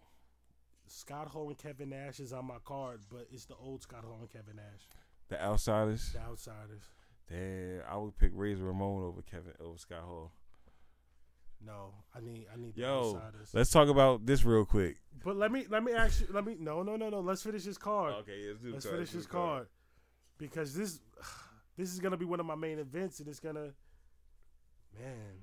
[0.87, 4.17] Scott Hall and Kevin Nash is on my card, but it's the old Scott Hall
[4.19, 4.87] and Kevin Nash,
[5.29, 6.11] The Outsiders.
[6.13, 6.83] the outsiders.
[7.29, 10.31] Damn, I would pick Razor Ramon over Kevin over Scott Hall.
[11.65, 13.49] No, I need I need the Yo, outsiders.
[13.53, 14.97] let's talk about this real quick.
[15.23, 16.27] But let me let me ask you.
[16.29, 17.21] Let me no no no no.
[17.21, 18.13] Let's finish this card.
[18.21, 19.67] Okay, let's do Let's finish this card
[20.37, 20.99] because this
[21.77, 23.71] this is gonna be one of my main events, and it's gonna
[24.99, 25.39] man,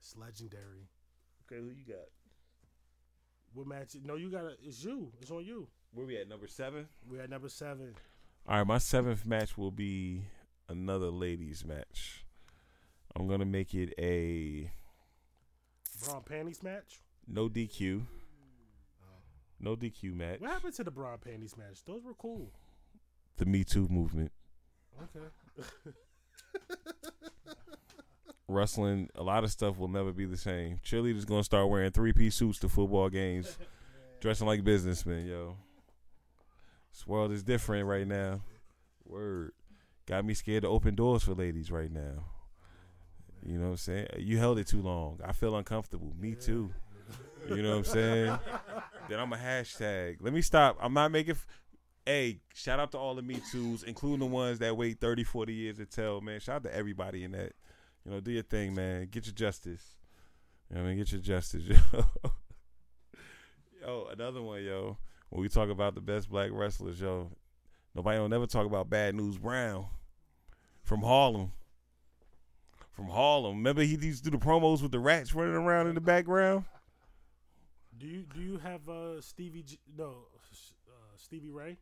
[0.00, 0.88] it's legendary.
[1.46, 2.08] Okay, who you got?
[3.56, 3.96] What match?
[4.04, 4.52] No, you gotta.
[4.62, 5.10] It's you.
[5.18, 5.66] It's on you.
[5.94, 6.28] Where we at?
[6.28, 6.88] Number seven.
[7.10, 7.94] We're at number seven.
[8.46, 10.24] All right, my seventh match will be
[10.68, 12.26] another ladies match.
[13.14, 14.70] I'm gonna make it a
[16.04, 17.00] Braun panties match.
[17.26, 18.02] no DQ,
[19.58, 20.40] no DQ match.
[20.40, 21.82] What happened to the Braun panties match?
[21.86, 22.52] Those were cool.
[23.38, 24.32] The Me Too movement.
[25.02, 25.26] Okay.
[28.48, 30.78] Wrestling, a lot of stuff will never be the same.
[30.84, 33.58] Cheerleaders gonna start wearing three piece suits to football games,
[34.20, 35.26] dressing like businessmen.
[35.26, 35.56] Yo,
[36.92, 38.40] this world is different right now.
[39.04, 39.52] Word,
[40.06, 42.24] got me scared to open doors for ladies right now.
[43.44, 44.06] You know what I'm saying?
[44.18, 45.20] You held it too long.
[45.24, 46.12] I feel uncomfortable.
[46.18, 46.72] Me too.
[47.48, 48.38] You know what I'm saying?
[49.08, 50.16] then I'm a hashtag.
[50.20, 50.78] Let me stop.
[50.80, 51.32] I'm not making.
[51.32, 51.46] F-
[52.04, 55.52] hey, shout out to all the Me Too's, including the ones that wait 30, 40
[55.52, 56.40] years to tell, man.
[56.40, 57.52] Shout out to everybody in that.
[58.06, 59.08] You know, do your thing, man.
[59.10, 59.96] Get your justice.
[60.70, 60.98] You know what I mean?
[60.98, 62.04] Get your justice, yo.
[63.80, 64.96] yo, another one, yo.
[65.30, 67.32] When we talk about the best black wrestlers, yo,
[67.96, 69.86] nobody will never talk about Bad News Brown
[70.84, 71.50] from Harlem.
[72.92, 73.56] From Harlem.
[73.56, 76.64] Remember he used to do the promos with the rats running around in the background?
[77.98, 80.10] Do you do you have uh Stevie G, no
[80.88, 81.76] uh, Stevie Ray?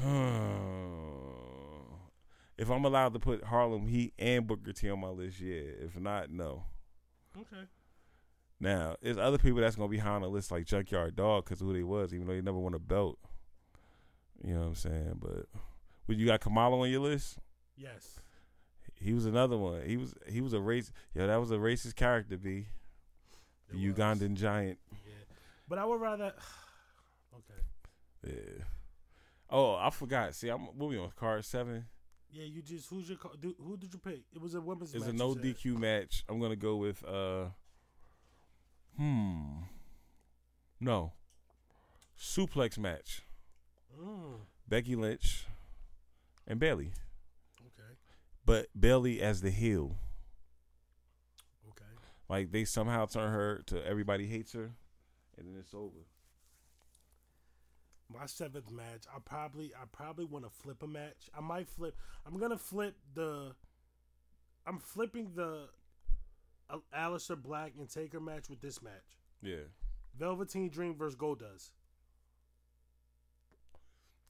[2.58, 5.62] if I'm allowed to put Harlem Heat and Booker T on my list, yeah.
[5.80, 6.64] If not, no.
[7.36, 7.62] Okay.
[8.60, 11.60] Now, there's other people that's gonna be high on the list like Junkyard Dog because
[11.60, 13.18] who they was, even though they never won a belt.
[14.44, 15.18] You know what I'm saying?
[15.20, 15.46] But,
[16.06, 17.38] but you got Kamala on your list.
[17.76, 18.18] Yes.
[19.00, 19.82] He was another one.
[19.86, 20.90] He was he was a race.
[21.14, 22.36] Yeah, that was a racist character.
[22.36, 22.66] B.
[23.70, 23.96] The It was.
[23.96, 24.78] Ugandan giant.
[24.90, 25.14] Yeah.
[25.68, 26.32] But I would rather.
[27.34, 27.60] okay.
[28.26, 28.64] Yeah.
[29.50, 30.34] Oh, I forgot.
[30.34, 31.86] See, I'm what we on card seven.
[32.30, 34.20] Yeah, you just who's your do, who did you pick?
[34.34, 35.02] It was a women's match.
[35.02, 35.14] It's match.
[35.14, 35.34] a no.
[35.34, 36.24] DQ match.
[36.28, 37.46] I'm gonna go with uh
[38.96, 39.62] hmm.
[40.80, 41.12] No.
[42.18, 43.22] Suplex match.
[44.00, 45.46] Mm, Becky Lynch
[46.46, 46.92] and Bayley.
[47.60, 47.94] okay.
[48.44, 49.96] But Bayley as the heel.
[51.70, 51.84] Okay.
[52.28, 54.72] Like they somehow turn her to everybody hates her
[55.36, 56.04] and then it's over.
[58.12, 61.28] My seventh match, I probably I probably want to flip a match.
[61.36, 61.94] I might flip.
[62.26, 63.54] I'm gonna flip the.
[64.66, 65.68] I'm flipping the.
[66.70, 69.18] Al- Aleister Black and Taker match with this match.
[69.42, 69.68] Yeah.
[70.18, 71.70] Velveteen Dream versus Goldust.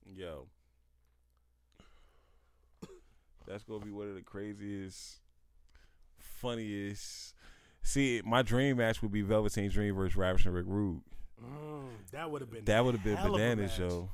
[0.05, 0.47] Yo.
[3.47, 5.21] That's gonna be one of the craziest,
[6.19, 7.35] funniest.
[7.83, 11.01] See, my dream match would be Velveteen Dream versus Ravishing Rick Rude.
[11.45, 12.65] Mm, that would have been.
[12.65, 14.11] That would have been hell of a bananas, yo.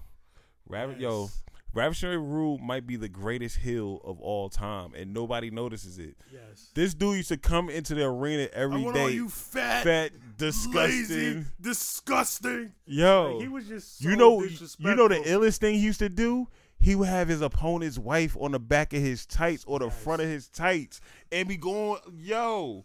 [0.99, 1.43] Yo, Yes.
[1.75, 6.17] Ravishing Rude might be the greatest heel of all time, and nobody notices it.
[6.33, 6.71] Yes.
[6.75, 11.47] This dude used to come into the arena every all you fat, fat, lazy, disgusting.
[11.61, 12.73] disgusting.
[12.87, 15.99] Yo, Like, he was just so you know, you know the illest thing he used
[15.99, 16.47] to do.
[16.79, 20.23] He would have his opponent's wife on the back of his tights or the front
[20.23, 21.01] of his tights,
[21.33, 22.85] and be going, "Yo,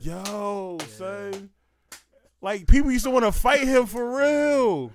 [0.00, 1.50] yo, son."
[2.42, 4.92] Like people used to want to fight him for real.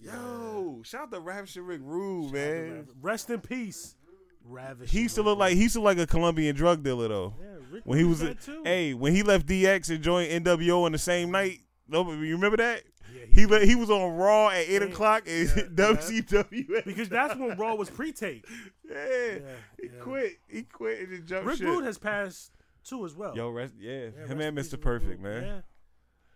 [0.00, 2.88] Yo, shout out to Ravishing Rick Rude, man.
[3.00, 3.96] Rest in peace,
[4.44, 4.90] Ravish.
[4.90, 7.34] He used to look like he used to look like a Colombian drug dealer though.
[7.40, 8.62] yeah, Rick When he was, that too.
[8.64, 11.60] hey, when he left DX and joined NWO on the same night.
[11.88, 12.82] Nobody, you remember that?
[13.14, 16.84] Yeah, He le- he was on Raw at eight Yeah, o'clock and yeah, WCW.
[16.86, 18.46] because that's when Raw was pre-tape.
[18.90, 19.38] yeah, Yeah,
[19.80, 20.00] he yeah.
[20.00, 20.32] quit.
[20.48, 21.66] He quit and just jumped Rick ship.
[21.66, 23.36] Rude has passed too as well.
[23.36, 24.80] Yo, rest, yeah, Yeah, him rest and Mr.
[24.80, 25.42] Perfect, Rude.
[25.42, 25.62] man.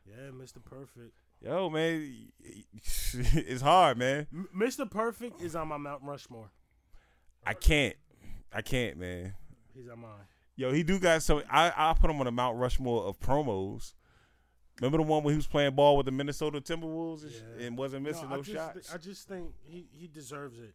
[0.09, 0.63] Yeah, Mr.
[0.65, 1.13] Perfect.
[1.41, 4.27] Yo, man, it's hard, man.
[4.33, 4.91] M- Mr.
[4.91, 6.51] Perfect is on my Mount Rushmore.
[7.47, 7.95] I can't,
[8.53, 9.35] I can't, man.
[9.75, 10.11] He's on mine.
[10.57, 13.93] Yo, he do got so I I put him on a Mount Rushmore of promos.
[14.81, 17.67] Remember the one when he was playing ball with the Minnesota Timberwolves and, Yeah.
[17.67, 18.95] and wasn't missing I no just, shots?
[18.95, 20.75] I just think he, he deserves it.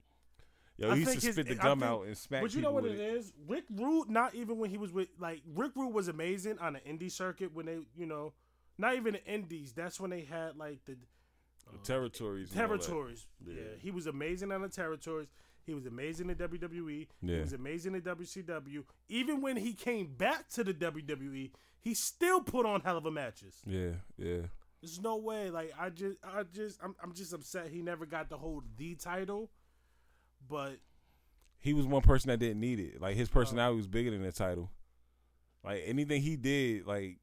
[0.78, 2.62] Yo, I he used to his- spit the gum think- out and smack But you
[2.62, 3.32] know what it is?
[3.48, 6.80] Rick Rude, not even when he was with like Rick Rude was amazing on the
[6.80, 8.34] indie circuit when they, you know,
[8.78, 9.74] not even the indies.
[9.74, 10.96] That's when they had like the
[11.72, 12.52] The territories.
[12.52, 12.82] and all that.
[12.82, 13.28] territories.
[13.46, 13.54] Yeah.
[13.56, 13.62] Yeah.
[13.80, 15.28] he was amazing on the territories.
[15.66, 17.08] He was amazing in WWE.
[17.26, 18.84] He was amazing in WCW.
[19.08, 23.12] Even when he came back to the WWE, he still put on hell of a
[23.12, 23.62] matches.
[23.66, 24.48] Yeah, yeah.
[24.82, 25.50] There's no way.
[25.50, 28.96] Like I just, I just, I'm, I'm just upset he never got to hold the
[28.96, 29.52] title.
[30.50, 30.80] But
[31.60, 33.00] He was one person that didn't need it.
[33.00, 34.70] Like his personality was bigger than the title.
[35.64, 37.20] Like anything he did, like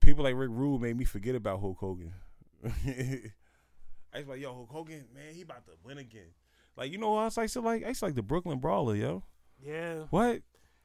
[0.00, 2.12] people like Rick Rude made me forget about Hulk Hogan.
[2.64, 6.32] I was like, yo, Hulk Hogan, man, he about to win again.
[6.76, 7.84] Like, you know what else I used to like?
[7.84, 9.22] I used to like the Brooklyn Brawler, yo.
[9.64, 10.42] yeah, What?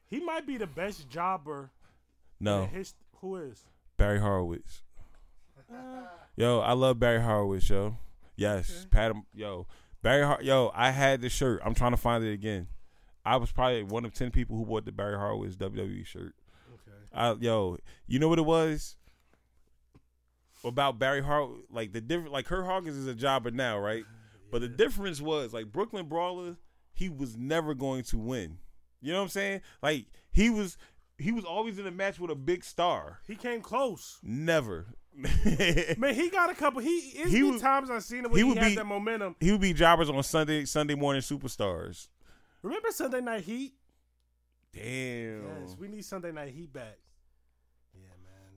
[0.08, 1.70] he might be the best jobber.
[2.38, 3.64] No, his, who is?
[3.96, 4.82] Barry Horowitz.
[6.36, 7.96] Yo, I love Barry Horowitz, yo.
[8.36, 9.66] Yes, pat him, yo.
[10.02, 11.62] Barry, Har- yo, I had the shirt.
[11.64, 12.68] I'm trying to find it again.
[13.24, 16.34] I was probably one of ten people who bought the Barry Horowitz WWE shirt.
[16.74, 16.96] Okay.
[17.14, 18.96] I, yo, you know what it was
[20.66, 21.50] about Barry Hart?
[21.70, 24.04] Like the different, like Kurt Hawkins is a jobber now, right?
[24.50, 26.56] But the difference was like Brooklyn Brawler,
[26.92, 28.58] he was never going to win.
[29.00, 29.60] You know what I'm saying?
[29.82, 30.76] Like he was,
[31.18, 33.20] he was always in a match with a big star.
[33.26, 34.18] He came close.
[34.22, 34.86] Never.
[35.16, 36.80] Man, he got a couple.
[36.82, 38.84] He it's He would- times I've seen him when he he, would had be- that
[38.86, 39.34] momentum.
[39.40, 42.08] he would be jobbers on Sunday Sunday morning superstars.
[42.62, 43.72] Remember Sunday Night Heat?
[44.74, 45.42] Damn.
[45.62, 46.98] Yes, we need Sunday Night Heat back.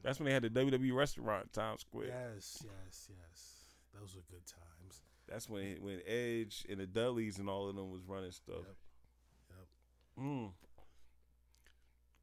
[0.04, 2.08] That's when they had the WWE restaurant Times Square.
[2.08, 3.54] Yes, yes, yes.
[4.00, 5.02] Those were good times.
[5.28, 8.66] That's when when Edge and the Dudleys and all of them was running stuff.
[9.50, 10.26] Yep.
[10.26, 10.52] Mm.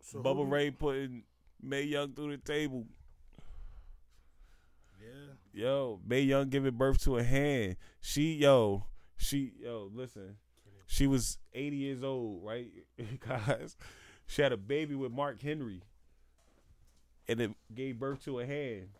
[0.02, 1.24] So Bubba who- Ray putting
[1.62, 2.86] Mae Young through the table.
[5.00, 5.32] Yeah.
[5.52, 7.76] Yo, Mae Young giving birth to a hand.
[8.00, 8.84] She yo,
[9.16, 10.36] she yo, listen.
[10.88, 12.68] She was 80 years old, right?
[13.20, 13.76] Guys.
[14.28, 15.82] She had a baby with Mark Henry.
[17.28, 18.88] And it gave birth to a hand.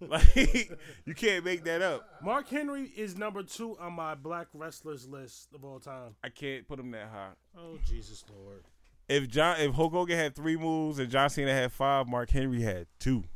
[0.00, 0.34] Like
[1.04, 2.08] you can't make that up.
[2.22, 6.14] Mark Henry is number two on my black wrestlers list of all time.
[6.22, 7.32] I can't put him that high.
[7.58, 8.62] Oh Jesus Lord.
[9.08, 12.62] If John if Hulk Hogan had three moves and John Cena had five, Mark Henry
[12.62, 13.24] had two.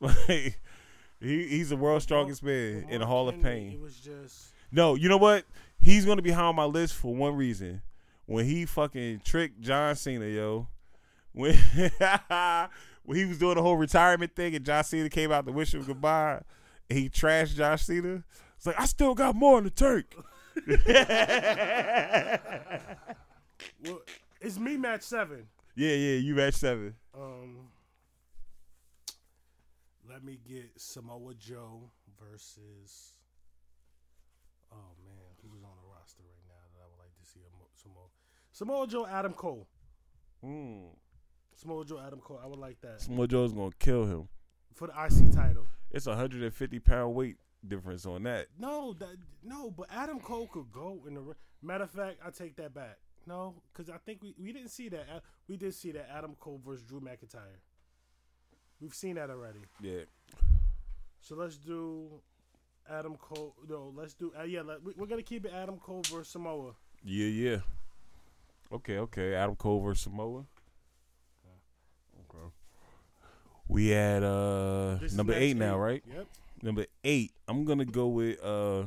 [0.00, 0.60] Like
[1.20, 3.72] he, he's the world's strongest man in the Mark Hall of Henry, Pain.
[3.72, 5.44] It was just No, you know what?
[5.80, 7.82] He's gonna be high on my list for one reason.
[8.26, 10.68] When he fucking tricked John Cena, yo.
[11.32, 11.58] When
[13.08, 15.72] when he was doing the whole retirement thing and John Cena came out to wish
[15.72, 16.42] him goodbye,
[16.90, 18.22] and he trashed John Cena.
[18.54, 20.14] It's like I still got more in the tank.
[23.82, 24.02] well,
[24.42, 25.46] it's me match seven.
[25.74, 26.96] yeah, yeah, you match seven.
[27.18, 27.70] Um,
[30.06, 31.90] let me get Samoa Joe
[32.20, 33.12] versus.
[34.70, 37.40] Oh man, who's on the roster right now that I would like to see
[37.74, 38.08] Samoa
[38.52, 39.66] Samoa Joe Adam Cole.
[40.44, 40.90] Mm.
[41.60, 42.40] Samoa Joe Adam Cole.
[42.42, 44.28] I would like that Samoa Joe's gonna kill him.
[44.74, 45.66] for the IC title.
[45.90, 47.36] It's a hundred and fifty pound weight
[47.66, 48.46] difference on that.
[48.58, 51.22] No, that, no, but Adam Cole could go in the.
[51.60, 52.98] Matter of fact, I take that back.
[53.26, 55.06] No, because I think we, we didn't see that.
[55.12, 57.58] Uh, We did see that Adam Cole versus Drew McIntyre.
[58.80, 59.58] We've seen that already.
[59.80, 60.02] Yeah.
[61.20, 62.08] So let's do
[62.88, 63.56] Adam Cole.
[63.68, 64.32] No, let's do.
[64.38, 66.74] Uh, yeah, let, we, we're gonna keep it Adam Cole versus Samoa.
[67.02, 67.56] Yeah, yeah.
[68.72, 69.34] Okay, okay.
[69.34, 70.44] Adam Cole versus Samoa.
[72.30, 72.46] Okay.
[73.68, 76.02] We at uh This number eight now, right?
[76.12, 76.26] Yep.
[76.62, 77.32] Number eight.
[77.46, 78.84] I'm gonna go with uh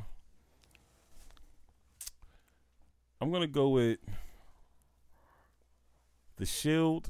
[3.21, 3.99] I'm gonna go with
[6.38, 7.09] the Shield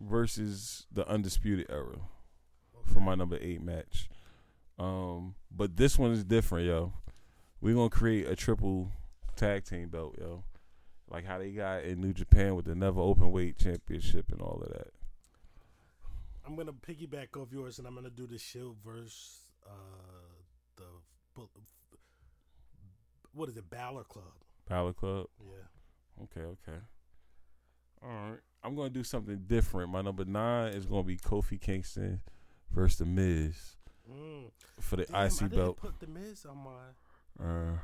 [0.00, 1.98] versus the Undisputed Era
[2.86, 4.08] for my number eight match.
[4.78, 6.94] Um, but this one is different, yo.
[7.60, 8.90] We're gonna create a triple
[9.36, 10.44] tag team belt, yo.
[11.10, 14.62] Like how they got in New Japan with the Never Open Weight Championship and all
[14.64, 14.88] of that.
[16.48, 19.70] I'm gonna piggyback off yours, and I'm gonna do the Shield versus uh,
[20.76, 21.42] the
[23.34, 24.24] what is it, Balor Club?
[24.66, 25.26] Power Club.
[25.40, 26.24] Yeah.
[26.24, 26.78] Okay, okay.
[28.02, 28.38] All right.
[28.64, 29.90] I'm gonna do something different.
[29.92, 32.20] My number nine is gonna be Kofi Kingston
[32.72, 33.76] versus the Miz
[34.10, 34.50] Mm.
[34.80, 35.76] for the Damn, I IC didn't belt.
[35.76, 37.44] put the Miz on my.
[37.44, 37.78] Uh, Yeah.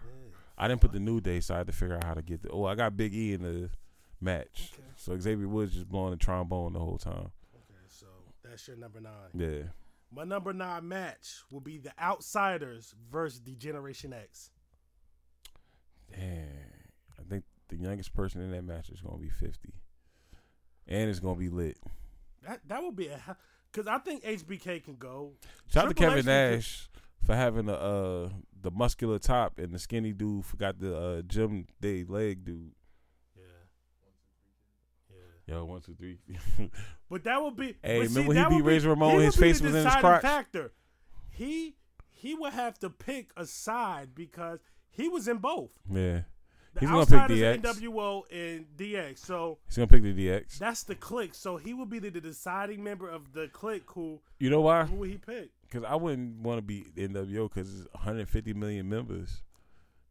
[0.57, 2.43] I didn't put the New Day, so I had to figure out how to get
[2.43, 2.49] the.
[2.49, 3.71] Oh, I got Big E in the
[4.23, 4.89] match, Okay.
[4.97, 7.31] so Xavier Woods just blowing the trombone the whole time.
[8.55, 9.13] That's your number nine.
[9.35, 9.65] Yeah.
[10.15, 14.51] My number nine match will be the Outsiders versus the Generation X.
[16.09, 16.45] Damn.
[17.19, 19.73] I think the youngest person in that match is gonna be 50,
[20.87, 21.79] and it's gonna be lit.
[22.47, 23.37] That that would be a
[23.73, 25.33] because I think HBK can go.
[25.67, 26.89] Shout out to Kevin H Nash
[27.25, 28.29] for having the uh
[28.63, 32.71] the muscular top and the skinny dude forgot the uh gym day leg dude.
[35.47, 36.19] Yo, one, two, three.
[37.11, 37.77] But that would be.
[37.83, 40.23] Hey, see, remember when he beat Razor Ramon, his face was in his crotch?
[40.23, 40.73] Factor.
[41.31, 41.77] He
[42.11, 44.59] he would have to pick a side because
[44.91, 45.71] he was in both.
[45.91, 46.23] yeah.
[46.73, 47.61] The He's gonna pick DX.
[47.61, 49.19] NWO, and DX.
[49.19, 50.59] So He's gonna pick the DX.
[50.59, 51.35] that's the clique.
[51.35, 53.85] So he would be the, the deciding member of the clique.
[53.95, 54.83] Who You know why?
[54.85, 55.51] who would he pick?
[55.63, 59.43] Because I wouldn't want to be NWO because it's 150 million members.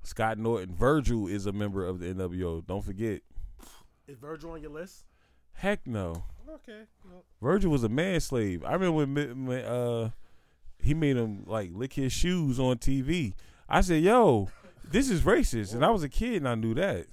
[0.04, 2.66] Scott Norton, Virgil is a member of the NWO.
[2.66, 3.22] Don't forget.
[4.08, 5.04] Is Virgil on your list?
[5.54, 6.26] Heck no.
[6.50, 6.84] Okay.
[7.06, 8.64] Well, Virgil was a man slave.
[8.64, 10.10] I remember when, when uh
[10.80, 13.34] he made him like lick his shoes on TV.
[13.70, 14.50] I said, "Yo,
[14.84, 17.08] this is racist," and I was a kid and I knew that.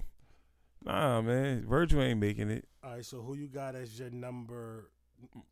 [0.83, 2.67] Nah, man, Virgil ain't making it.
[2.83, 3.05] all right.
[3.05, 4.89] So who you got as your number?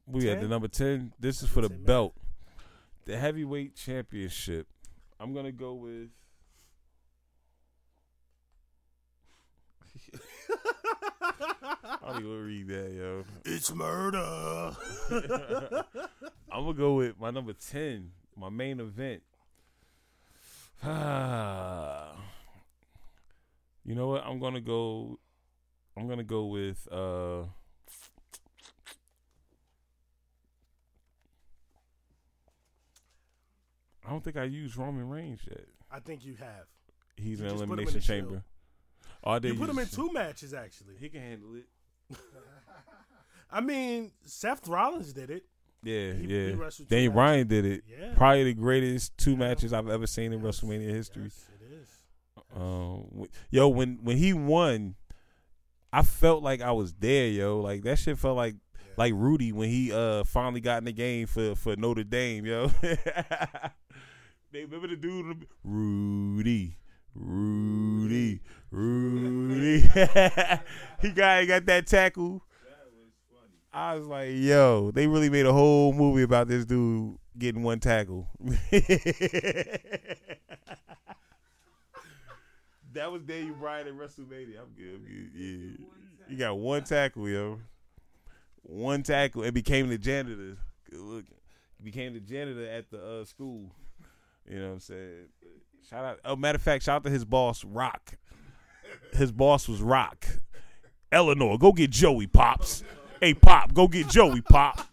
[0.06, 1.14] We at the number ten.
[1.20, 2.16] This is for the belt,
[3.06, 4.68] the heavyweight championship.
[5.20, 6.10] I'm gonna go with.
[12.20, 13.24] I don't read that, yo.
[13.46, 14.76] It's murder.
[16.52, 19.22] I'm gonna go with my number ten, my main event.
[20.84, 20.90] you
[23.96, 24.24] know what?
[24.26, 25.20] I'm gonna go.
[25.98, 26.88] I'm gonna go with.
[26.92, 27.44] uh
[34.06, 35.66] I don't think I used Roman Reigns yet.
[35.92, 36.66] I think you have.
[37.18, 38.20] He's You in just in elimination the Shield.
[38.30, 38.44] chamber.
[39.24, 40.96] Oh, I did You put him in use- two matches actually.
[41.00, 41.68] He can handle it.
[43.52, 45.46] I mean, Seth Rollins did it.
[45.84, 46.68] Yeah, He- yeah.
[46.78, 47.14] he Daniel.
[47.14, 47.84] Bryan did it.
[47.88, 48.14] Yeah.
[48.16, 49.38] Probably the greatest two Yeah.
[49.38, 51.24] matches I've ever seen in Yes, WrestleMania history.
[51.24, 51.88] Yes, it is.
[52.56, 54.96] Um, yo, when when he won,
[55.94, 57.60] I felt like I was there, yo.
[57.62, 58.94] Like that shit felt like Yeah.
[58.98, 62.68] like Rudy when he uh finally got in the game for for Notre Dame, yo.
[64.52, 66.78] they remember the dude, Rudy,
[67.20, 68.40] Rudy,
[68.72, 69.82] Rudy.
[71.02, 72.44] he got he got that tackle.
[73.72, 77.80] I was like, yo, they really made a whole movie about this dude getting one
[77.80, 78.28] tackle.
[82.94, 84.60] That was Daniel Bryan at WrestleMania.
[84.60, 84.96] I'm good.
[84.96, 85.32] I'm good.
[85.36, 85.86] Yeah.
[86.28, 87.60] You got one tackle, yo.
[88.64, 90.58] One tackle and became the janitor.
[90.90, 91.36] Good looking.
[91.84, 93.72] Became the janitor at the uh, school.
[94.50, 95.28] You know what I'm saying?
[95.88, 96.20] Shout out.
[96.26, 98.18] Oh, matter of fact, shout out to his boss, Rock.
[99.14, 100.26] His boss was Rock.
[101.12, 102.84] Eleanor, go get Joey, Pops.
[103.20, 104.88] Hey, Pop, go get Joey, Pop.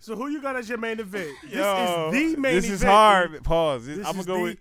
[0.00, 1.30] So who you got as your main event?
[1.48, 2.74] Yo, this is the main This event.
[2.74, 3.44] is hard.
[3.44, 3.86] Pause.
[3.86, 4.58] This I'm gonna go the- with.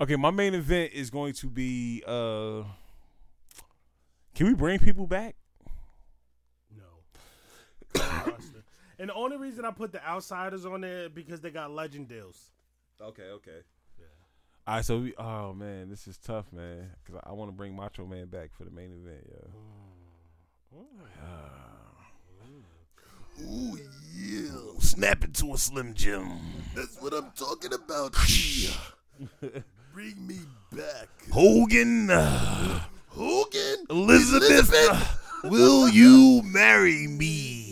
[0.00, 2.04] Okay, my main event is going to be.
[2.06, 2.62] uh
[4.36, 5.34] Can we bring people back?
[6.76, 6.84] No.
[8.98, 12.50] And the only reason I put the outsiders on there because they got legend deals.
[13.00, 13.60] Okay, okay.
[13.98, 14.06] Yeah.
[14.66, 15.14] All right, so we.
[15.16, 16.90] Oh man, this is tough, man.
[17.04, 19.50] Because I, want to bring Macho Man back for the main event, yo.
[23.44, 24.50] Ooh, yeah.
[24.80, 26.28] Snap into a Slim Jim.
[26.74, 28.14] That's what I'm talking about.
[29.94, 30.38] Bring me
[30.72, 31.08] back.
[31.32, 32.08] Hogan.
[33.08, 33.86] Hogan?
[33.90, 37.67] Elizabeth, will you marry me?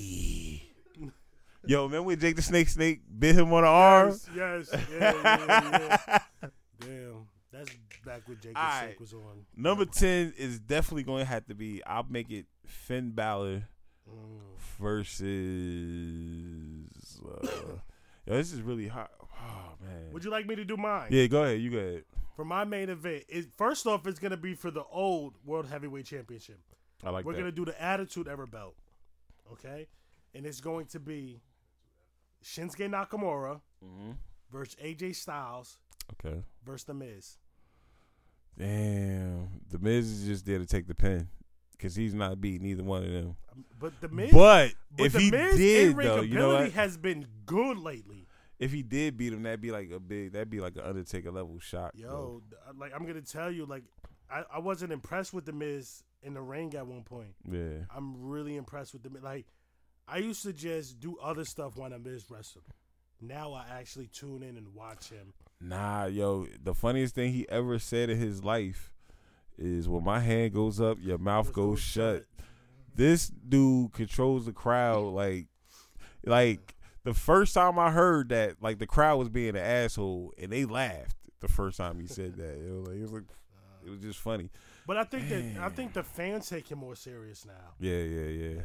[1.66, 4.08] Yo, remember when Jake the Snake Snake bit him on the arm?
[4.10, 5.98] Yes, yes, yeah, yeah,
[6.42, 6.48] yeah.
[6.80, 7.70] Damn, that's
[8.04, 8.80] back when Jake the.
[8.84, 9.44] Snake was on.
[9.56, 11.82] Number ten is definitely going to have to be.
[11.84, 13.64] I'll make it Finn Balor
[14.08, 14.56] Mm.
[15.86, 17.20] versus.
[17.24, 17.46] Uh,
[18.26, 19.10] yo, this is really hot.
[19.20, 20.12] Oh man.
[20.12, 21.08] Would you like me to do mine?
[21.10, 21.60] Yeah, go ahead.
[21.60, 22.04] You go ahead.
[22.36, 26.06] for my main event, it, first off, it's gonna be for the old World Heavyweight
[26.06, 26.58] Championship.
[27.04, 27.26] I like that.
[27.26, 27.38] We're that.
[27.40, 28.74] gonna do the Attitude Era belt,
[29.52, 29.88] okay?
[30.34, 31.40] And it's going to be
[32.46, 34.12] Shinsuke Nakamura hmm
[34.52, 35.78] versus AJ Styles
[36.12, 36.42] Okay.
[36.64, 37.36] versus The Miz.
[38.58, 41.28] Damn, the Miz is just there to take the pin
[41.72, 43.36] because he's not beating either one of them.
[43.52, 46.72] Um, But The Miz, But, but if the he Miz did though, you know what?
[46.72, 48.26] has been good lately.
[48.58, 51.30] if he did beat him, that'd be like a big, that'd be like an Undertaker
[51.30, 51.92] level shock.
[51.94, 52.72] Yo, though.
[52.78, 53.82] like I'm gonna tell you, like
[54.30, 57.34] I, I wasn't impressed with The Miz in the ring at one point.
[57.50, 57.84] yeah.
[57.94, 59.22] I'm really impressed with the Miz.
[59.22, 59.44] Like
[60.08, 62.64] I used to just do other stuff when I Miz wrestling.
[63.20, 65.32] Now I actually tune in and watch him.
[65.60, 68.92] Nah, yo, the funniest thing he ever said in his life
[69.58, 72.26] is when my hand goes up, your mouth goes shut.
[72.94, 75.46] This dude controls the crowd like
[76.24, 80.52] like the first time I heard that, like the crowd was being an asshole and
[80.52, 82.54] they laughed the first time he said that.
[82.58, 83.22] It was like it was, like,
[83.86, 84.50] it was just funny.
[84.86, 87.74] But I think that I think the fans take him more serious now.
[87.80, 88.62] Yeah, yeah, yeah.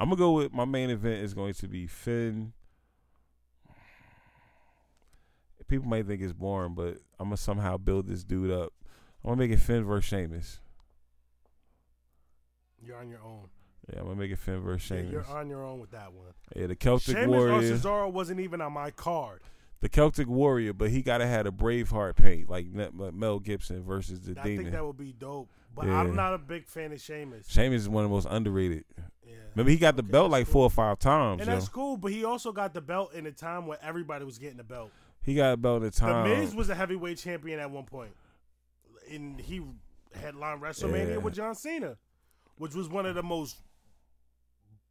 [0.00, 2.52] I'm gonna go with my main event is going to be Finn.
[5.68, 8.72] People might think it's boring, but I'm gonna somehow build this dude up.
[9.22, 10.60] I'm gonna make it Finn versus Sheamus.
[12.82, 13.48] You're on your own.
[13.92, 15.12] Yeah, I'm gonna make it Finn versus Yeah, Sheamus.
[15.12, 16.32] you're on your own with that one.
[16.56, 19.42] Yeah, the Celtic Sheamus or Warrior, Cesaro wasn't even on my card.
[19.80, 24.38] the Celtic Warrior, but he gotta have a Braveheart paint like Mel Gibson versus the
[24.40, 25.48] I think that would be dope.
[25.74, 26.00] But Yeah.
[26.00, 27.48] I'm not a big fan of Sheamus.
[27.48, 28.84] Sheamus is one of the most underrated.
[29.30, 29.36] Yeah.
[29.54, 30.52] Remember, he got the Okay, belt like cool.
[30.52, 31.40] four or five times.
[31.40, 31.54] And yo.
[31.54, 34.56] that's cool, but he also got the belt in a time where everybody was getting
[34.58, 34.90] the belt.
[35.22, 36.28] He got a belt at the time.
[36.28, 38.12] The Miz was a heavyweight champion at one point,
[39.10, 39.62] and he
[40.14, 41.16] headlined WrestleMania Yeah.
[41.18, 41.96] with John Cena,
[42.56, 43.60] which was one of the most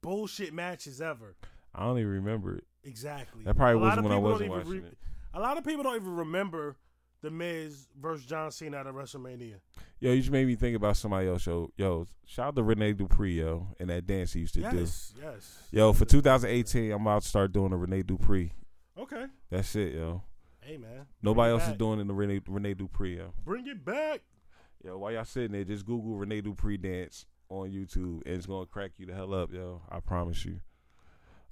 [0.02, 1.36] bullshit matches ever.
[1.76, 2.64] I don't even remember it.
[2.84, 3.44] Exactly.
[3.44, 4.98] That probably A wasn't of when I wasn't watching re- it.
[5.34, 6.78] A lot of people don't even remember
[7.22, 9.56] the Miz versus John Cena at WrestleMania.
[10.00, 11.46] Yo, you just made me think about somebody else.
[11.46, 14.80] Yo, yo, shout out to Rene Dupree, yo, and that dance he used to do.
[14.80, 15.58] Yes, yes.
[15.72, 18.54] Yo, for 2018, I'm about to start doing a Rene Dupree.
[18.98, 19.26] Okay.
[19.50, 20.24] That's it, yo.
[20.62, 21.08] Hey man.
[21.22, 23.34] Nobody else is doing it the Rene, Rene Dupree, yo.
[23.44, 24.22] Bring it back.
[24.84, 28.66] Yo, while y'all sitting there, just Google Rene Dupree dance on YouTube, and it's gonna
[28.66, 29.82] crack you the hell up, yo.
[29.90, 30.60] I promise you.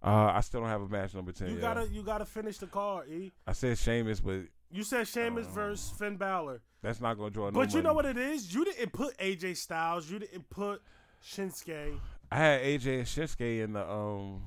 [0.03, 1.49] Uh, I still don't have a match number ten.
[1.49, 1.61] You yo.
[1.61, 3.31] gotta you gotta finish the card, E.
[3.47, 5.53] I said Sheamus, but You said Sheamus Oh.
[5.53, 6.61] versus Finn Balor.
[6.81, 8.53] that's not gonna draw no But you know what it is?
[8.53, 10.09] You didn't put AJ Styles.
[10.09, 10.81] You didn't put
[11.23, 11.99] Shinsuke.
[12.31, 14.41] I had AJ and Shinsuke in the um.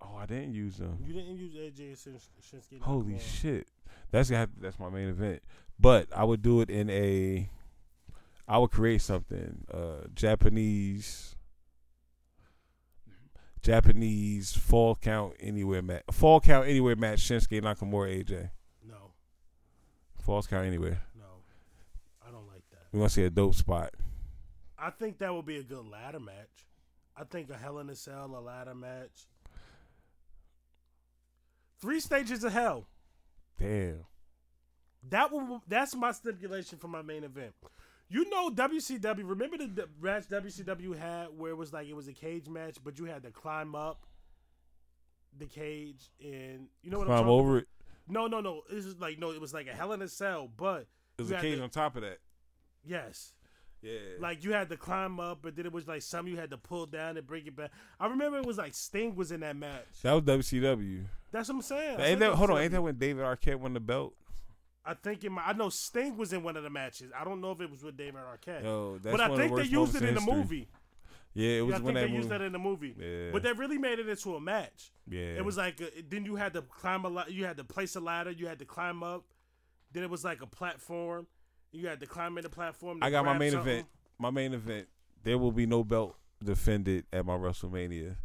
[0.00, 0.98] Oh, I didn't use them.
[1.06, 2.80] You didn't use AJ and Shins- Shinsuke.
[2.80, 3.20] Holy Nakamura.
[3.20, 3.68] shit.
[4.10, 5.42] That's that's my main event.
[5.78, 7.50] But I would do it in a
[8.48, 9.64] I would create something.
[9.72, 11.36] Uh Japanese
[13.62, 18.50] Japanese fall count anywhere match fall count anywhere match Shinsuke Nakamura AJ.
[20.28, 21.00] Falls count anywhere.
[21.18, 21.24] no,
[22.20, 22.82] I don't like that.
[22.92, 23.94] We want to see a dope spot.
[24.78, 26.66] I think that would be a good ladder match.
[27.16, 29.26] I think a Hell in a Cell, a ladder match.
[31.80, 32.88] Three stages of hell.
[33.58, 34.04] Damn.
[35.08, 35.62] That will.
[35.66, 37.54] That's my stipulation for my main event.
[38.10, 39.26] You know WCW.
[39.26, 42.98] Remember the match WCW had where it was like it was a cage match, but
[42.98, 44.04] you had to climb up
[45.38, 47.68] the cage and you know what I'm Climb talking over it.
[48.08, 48.62] No, no, no.
[48.70, 49.30] This is like no.
[49.32, 50.86] It was like a Hell in a Cell, but
[51.16, 52.18] There's you a cage to- on top of that.
[52.84, 53.32] yes,
[53.82, 53.98] Yeah.
[54.18, 56.56] like you had to climb up, but then it was like some you had to
[56.58, 57.70] pull down and bring it back.
[58.00, 59.84] I remember it was like Sting was in that match.
[60.02, 61.04] that was WCW.
[61.30, 62.00] That's what I'm saying.
[62.00, 64.14] Ain't that, hold on, ain't that when David Arquette won the belt?
[64.84, 67.12] I think it might, I know Sting was in one of the matches.
[67.14, 68.62] I don't know if it was with David Arquette.
[68.64, 70.66] Yo, that's but I one of the think they used it in the movie.
[71.38, 72.16] Yeah, it was I when think they movie.
[72.16, 72.94] used that in the movie.
[72.98, 73.30] Yeah.
[73.32, 74.90] But they really made it into a match.
[75.08, 75.36] yeah.
[75.36, 77.94] It was like uh then you had to climb a la- you had to place
[77.96, 79.24] a ladder, you had to climb up.
[79.92, 81.26] Then it was like a platform.
[81.70, 82.98] You had to climb in the platform.
[83.02, 83.70] I got my main something.
[83.72, 83.86] event.
[84.18, 84.88] My main event.
[85.22, 88.16] There will be no belt defended at my WrestleMania.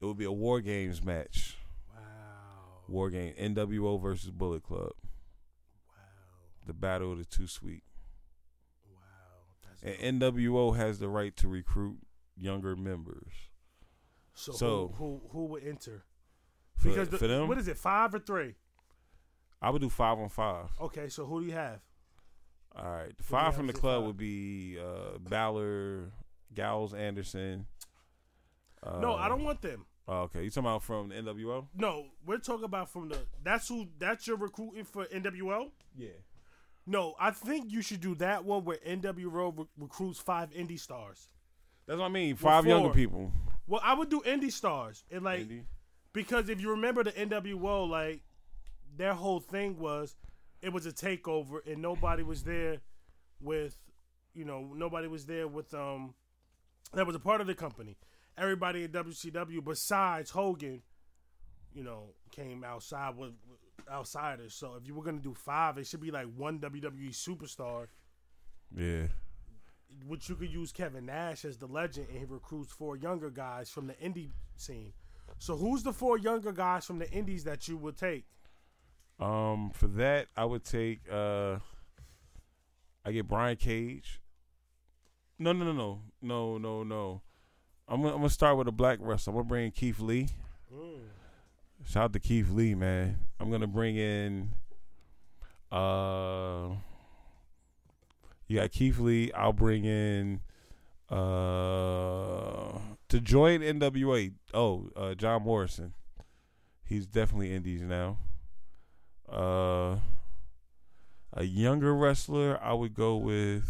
[0.00, 1.56] It will be a War Games match.
[1.92, 1.98] Wow.
[2.88, 4.92] War Game NWO versus Bullet Club.
[5.88, 5.94] Wow.
[6.66, 7.82] The battle of the two sweet.
[8.86, 8.98] Wow.
[9.82, 11.98] That's And NWO has the right to recruit
[12.42, 13.32] younger members.
[14.34, 16.04] so, so- who, who who would enter?
[16.76, 17.76] For, Because the, for them, what is it?
[17.78, 18.54] Five or three?
[19.60, 20.70] I would do five on five.
[20.80, 21.80] Okay, so who do you have?
[22.74, 24.06] All right, you five from the club five?
[24.08, 26.10] would be uh, Balor,
[26.54, 27.66] Gallows, Anderson.
[28.82, 29.86] Uh, no, I don't want them.
[30.08, 31.66] Oh, okay, you talking about from the NWO?
[31.76, 33.18] No, we're talking about from the.
[33.44, 33.86] That's who.
[33.98, 35.70] That's your recruiting for NWO.
[35.96, 36.08] Yeah.
[36.84, 41.28] No, I think you should do that one where NWO re- recruits five indie stars.
[41.86, 42.36] That's what I mean.
[42.36, 43.32] Five younger people.
[43.66, 45.62] Well, I would do indie stars and like Indy.
[46.12, 48.22] because if you remember the NWO, like
[48.96, 50.16] their whole thing was
[50.60, 52.78] it was a takeover and nobody was there
[53.40, 53.76] with
[54.34, 56.14] you know nobody was there with um
[56.92, 57.96] that was a part of the company
[58.38, 60.82] everybody in WCW besides Hogan
[61.74, 63.58] you know came outside with, with
[63.90, 67.10] outsiders so if you were going to do five it should be like one WWE
[67.10, 67.86] superstar
[68.76, 69.06] Yeah.
[70.06, 73.70] Which you could use Kevin Nash as the legend and he recruits four younger guys
[73.70, 74.92] from the indie scene
[75.38, 78.24] so who's the four younger guys from the indies that you would take
[79.20, 81.00] Um, for that, I would take.
[81.10, 81.58] uh
[83.04, 84.20] I get Brian Cage.
[85.38, 87.22] No, no, no, no, no, no, no.
[87.88, 89.32] I'm gonna, I'm gonna start with a black wrestler.
[89.32, 90.28] I'm gonna bring in Keith Lee.
[91.84, 93.18] Shout out to Keith Lee, man.
[93.40, 94.54] I'm gonna bring in.
[95.70, 96.68] Uh,
[98.52, 99.32] you got Keith Lee.
[99.32, 100.40] I'll bring in.
[101.08, 102.78] Uh,
[103.08, 104.32] to join NWA.
[104.52, 105.94] Oh, uh, John Morrison.
[106.84, 108.18] He's definitely Indies now.
[109.30, 109.96] Uh,
[111.32, 113.64] a younger wrestler, I would go with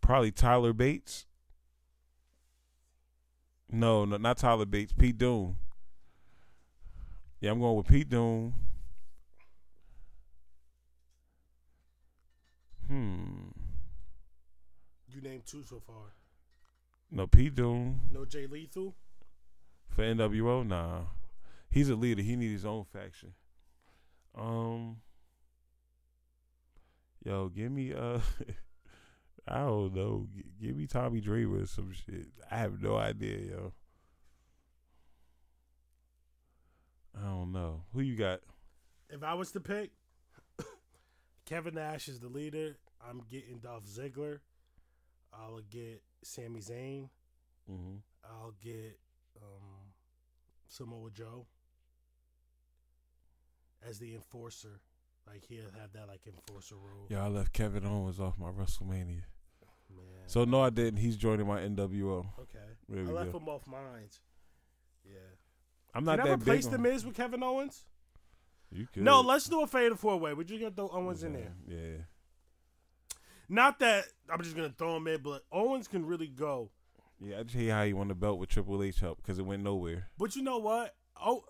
[0.00, 1.26] probably Tyler Bates.
[3.70, 4.92] No, no, not Tyler Bates.
[4.92, 5.56] Pete Dunne.
[7.40, 8.54] Yeah, I'm going with Pete Dunne.
[12.92, 13.48] Hmm.
[15.08, 16.12] you named two so far
[17.10, 18.94] No, Pete Dunne no Jay Lethal
[19.88, 20.66] for NWO.
[20.66, 21.00] Nah,
[21.70, 22.20] he's a leader.
[22.20, 23.32] He needs his own faction.
[24.38, 24.96] Um.
[27.24, 28.18] Yo, give me uh,
[29.48, 30.26] I don't know.
[30.34, 32.26] G- give me Tommy Dreamer or some shit.
[32.50, 33.72] I have no idea, yo.
[37.18, 37.84] I don't know.
[37.94, 38.40] Who you got?
[39.10, 39.90] If I was to pick,
[41.52, 42.78] Kevin Nash is the leader.
[43.06, 44.38] I'm getting Dolph Ziggler.
[45.34, 47.10] I'll get Sami Zayn.
[47.70, 47.96] Mm-hmm.
[48.24, 48.98] I'll get
[49.36, 49.92] um,
[50.66, 51.44] Samoa Joe
[53.86, 54.80] as the enforcer.
[55.26, 57.06] Like he'll have that like enforcer role.
[57.10, 59.24] Yeah, I left Kevin Owens off my WrestleMania.
[59.94, 60.06] Man.
[60.28, 61.00] So no, I didn't.
[61.00, 62.28] He's joining my NWO.
[62.40, 63.38] okay, There I left go.
[63.38, 64.08] him off mine.
[65.04, 65.18] Yeah.
[65.94, 66.72] I'm not Can not I that replace big.
[66.72, 67.84] the Miz with Kevin Owens?
[68.72, 69.02] You could.
[69.02, 70.34] No, let's do a fatal four way.
[70.34, 71.52] We're just gonna throw Owens in there.
[71.66, 72.04] Yeah.
[73.48, 76.70] Not that I'm just gonna throw him in, but Owens can really go.
[77.20, 79.42] Yeah, I just hate how he won the belt with Triple H help because it
[79.42, 80.08] went nowhere.
[80.18, 80.94] But you know what?
[81.20, 81.44] Oh,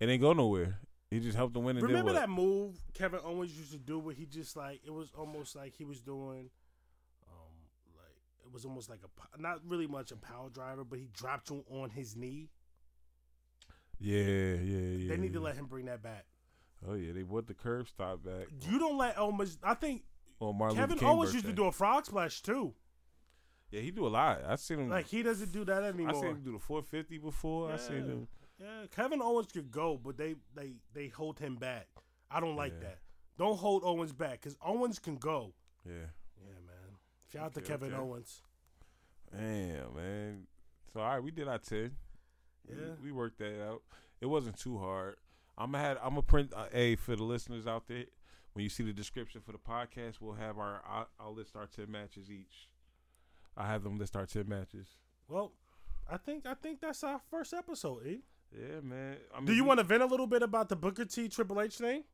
[0.00, 0.78] It didn't go nowhere.
[1.10, 4.14] He just helped him win and remember that move Kevin Owens used to do where
[4.14, 6.50] he just like it was almost like he was doing,
[7.28, 7.52] um,
[7.94, 11.50] like it was almost like a not really much a power driver, but he dropped
[11.50, 12.48] him on his knee.
[14.00, 15.08] Yeah, yeah, yeah.
[15.10, 16.24] they need to let him bring that back.
[16.88, 18.48] Oh yeah, they put the curb stomp back.
[18.68, 19.58] You don't let Owens.
[19.62, 20.02] I think
[20.40, 22.74] On Martin Kevin Owens used to do a frog splash too.
[23.70, 24.42] Yeah, he do a lot.
[24.46, 24.88] I seen him.
[24.90, 26.10] Like he doesn't do that anymore.
[26.10, 27.72] I seen him do the 450 before.
[27.72, 28.28] I seen him.
[28.58, 31.88] Yeah, Kevin Owens could go, but they they they hold him back.
[32.30, 32.88] I don't like Yeah.
[32.88, 32.98] that.
[33.38, 35.54] Don't hold Owens back because Owens can go.
[35.86, 35.92] Yeah.
[36.38, 36.96] Yeah, man.
[37.32, 38.02] Shout out to Kevin okay.
[38.02, 38.42] Owens.
[39.30, 40.46] Damn, man.
[40.92, 41.96] So all right, we did our ten.
[42.68, 42.94] We- Yeah.
[43.02, 43.82] we, worked that out.
[44.20, 45.16] It wasn't too hard.
[45.58, 48.04] I'm gonna have, I'm gonna print uh, a for the listeners out there.
[48.54, 51.66] When you see the description for the podcast, we'll have our I'll, I'll list our
[51.66, 52.68] ten matches each.
[53.56, 54.88] I have them list our ten matches.
[55.28, 55.52] Well,
[56.10, 58.06] I think I think that's our first episode.
[58.06, 58.20] E.
[58.54, 59.16] Yeah, man.
[59.34, 61.60] I mean, Do you want to vent a little bit about the Booker T Triple
[61.60, 62.04] H thing?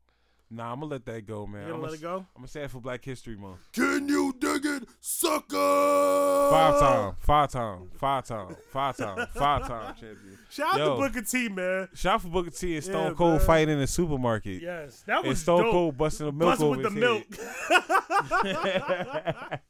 [0.51, 1.67] Nah, I'm gonna let that go, man.
[1.67, 2.27] You gonna I'm let gonna, it go?
[2.35, 3.59] I'm gonna say it for Black History Month.
[3.73, 6.49] Can you dig it, sucker?
[6.51, 10.39] Five time, five time, five time, five time, five time champion.
[10.49, 11.89] Shout out to Booker T, man.
[11.95, 13.47] Shout out for Booker T and Stone Yeah, Cold man.
[13.47, 14.63] fighting in the supermarket.
[14.63, 15.73] Yes, that was And Stone dope.
[15.73, 17.01] Cold busting the milk Busting over with the his
[19.53, 19.61] milk.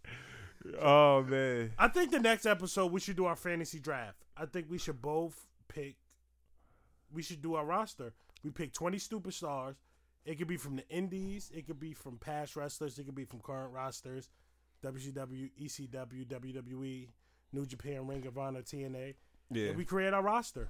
[0.81, 1.73] oh man.
[1.77, 4.19] I think the next episode we should do our fantasy draft.
[4.37, 5.97] I think we should both pick.
[7.13, 8.13] We should do our roster.
[8.45, 9.75] We pick twenty superstars.
[10.29, 11.51] It could be from the Indies.
[11.55, 12.99] It could be from past wrestlers.
[12.99, 14.29] It could be from current rosters.
[14.85, 17.09] WCW, ECW, WWE,
[17.55, 19.15] New Japan, Ring of Honor, TNA.
[19.51, 19.69] Yeah.
[19.69, 20.69] And we create our roster.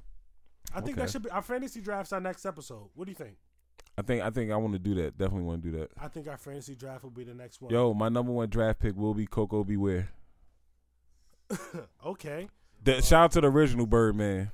[0.73, 2.89] I think that should be our fantasy draft's our next episode.
[2.95, 3.35] What do you think?
[3.97, 5.19] I think I think I want to do that.
[5.19, 5.91] Definitely want to do that.
[6.01, 7.73] I think our fantasy draft will be the next one.
[7.73, 9.77] Yo, my number one draft pick will be Koko B.
[9.77, 10.11] Ware.
[12.07, 12.49] Okay.
[12.85, 14.53] The, shout out to the original Birdman.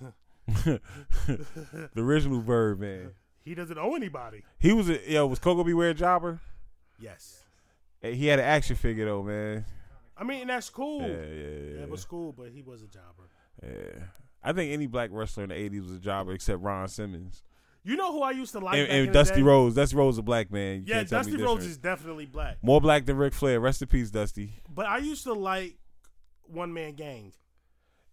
[0.46, 0.80] the
[1.96, 3.12] original Birdman.
[3.44, 4.42] He doesn't owe anybody.
[4.58, 5.26] He was a yo.
[5.26, 5.72] Was Koko B.
[5.74, 6.40] Ware a jobber?
[6.98, 7.44] Yes.
[8.00, 9.64] Hey, He had an action figure though, man.
[10.16, 11.00] I mean, that's cool.
[11.02, 11.76] Yeah, yeah, yeah.
[11.76, 13.28] Yeah, it was cool, but he was a jobber.
[13.62, 14.04] Yeah.
[14.42, 17.42] I think any black wrestler in the '80s was a jobber except Ron Simmons
[17.84, 19.42] You know who I used to like and, back in and the Dusty day?
[19.42, 19.74] Rose.
[19.74, 20.80] Dusty Rhodes a black man.
[20.80, 21.70] You Yeah, can't tell me Dusty Rhodes different.
[21.70, 22.58] is definitely black.
[22.62, 23.60] more black than Ric Flair.
[23.60, 24.54] Rest in peace, Dusty.
[24.68, 25.76] But I used to like
[26.46, 27.32] One Man Gang.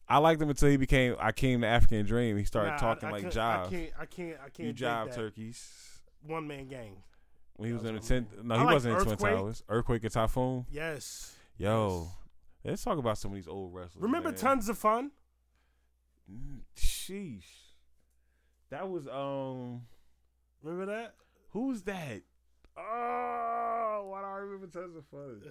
[0.10, 1.16] I liked him until he became.
[1.20, 2.38] I came to African Dream.
[2.38, 3.66] He started Nah, talking I like can't- jive.
[3.66, 3.92] I can't.
[4.00, 4.38] I can't.
[4.46, 4.68] I can't.
[4.68, 6.00] you jive turkeys.
[6.24, 7.04] one man gang.
[7.56, 9.14] When he was That in the was tenth, no, I he like wasn't in Twin
[9.14, 9.34] Earthquake.
[9.36, 9.64] Towers.
[9.68, 10.66] Earthquake and Typhoon.
[10.70, 11.36] Yes.
[11.58, 12.08] Yo,
[12.64, 12.72] Yes.
[12.72, 14.02] let's talk about some of these old wrestlers.
[14.04, 14.38] Remember man.
[14.38, 15.12] Tons of Fun?
[16.32, 17.44] Mm, Sheesh,
[18.70, 19.88] that was um,
[20.62, 21.16] Remember that?
[21.50, 22.22] who's that?
[22.78, 25.42] Oh, why do I remember Tons of Fun?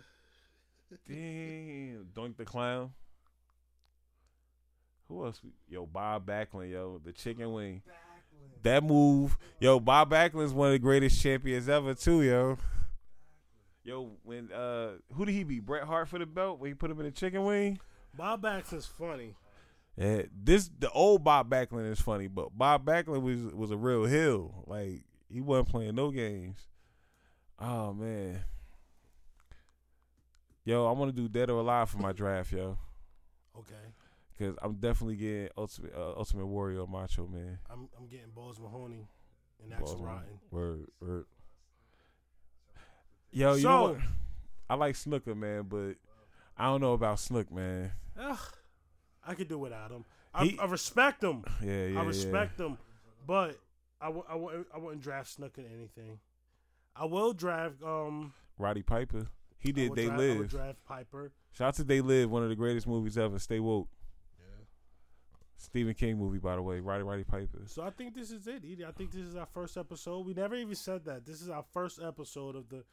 [1.08, 2.92] Damn, Doink the Clown.
[5.08, 5.40] Who else?
[5.68, 7.82] Yo, Bob Backlund, yo, the chicken wing.
[8.62, 12.58] That move, yo, Bob Backlund's one of the greatest champions ever, too, yo.
[13.84, 15.64] Yo, when uh, who did he beat?
[15.64, 17.78] Bret Hart for the belt when he put him in the chicken wing.
[18.16, 19.36] Bob Baxter's funny.
[19.96, 24.04] Yeah, this the old Bob Backlund is funny, but Bob Backlund was was a real
[24.04, 24.64] hill.
[24.66, 26.66] Like he wasn't playing no games.
[27.60, 28.44] Oh man,
[30.64, 32.76] yo, I want to do Dead or Alive for my draft, yo,
[33.56, 33.74] Okay.
[34.36, 37.58] Because I'm definitely getting Ultimate uh, Ultimate Warrior Macho Man.
[37.70, 39.08] I'm I'm getting Balls Mahoney
[39.62, 40.38] and Axl Rotten.
[40.50, 41.24] Word, word.
[43.32, 43.98] Yo, you know what?
[44.68, 45.94] I like Snuka, man, but
[46.56, 47.92] I don't know about Snook, man.
[48.18, 48.38] Ugh,
[49.26, 50.04] I could do without him.
[50.34, 51.44] I, He- I respect him.
[51.62, 52.78] Yeah, yeah, I respect him,
[53.26, 53.58] but
[54.00, 56.18] I w- I, w- I wouldn't draft Snook in anything.
[56.94, 58.32] I will draft um.
[58.58, 59.26] Roddy Piper.
[59.58, 59.94] He did.
[59.94, 60.48] They draft, live.
[60.48, 61.32] draft Piper.
[61.52, 63.38] Shout out to They Live, one of the greatest movies ever.
[63.38, 63.88] Stay woke.
[65.58, 66.80] Stephen King movie, by the way.
[66.80, 67.62] Roddy Roddy Piper.
[67.66, 68.62] So I think this is it.
[68.64, 68.84] Edie.
[68.86, 70.26] I think this is our first episode.
[70.26, 71.24] We never even said that.
[71.24, 72.84] This is our first episode of the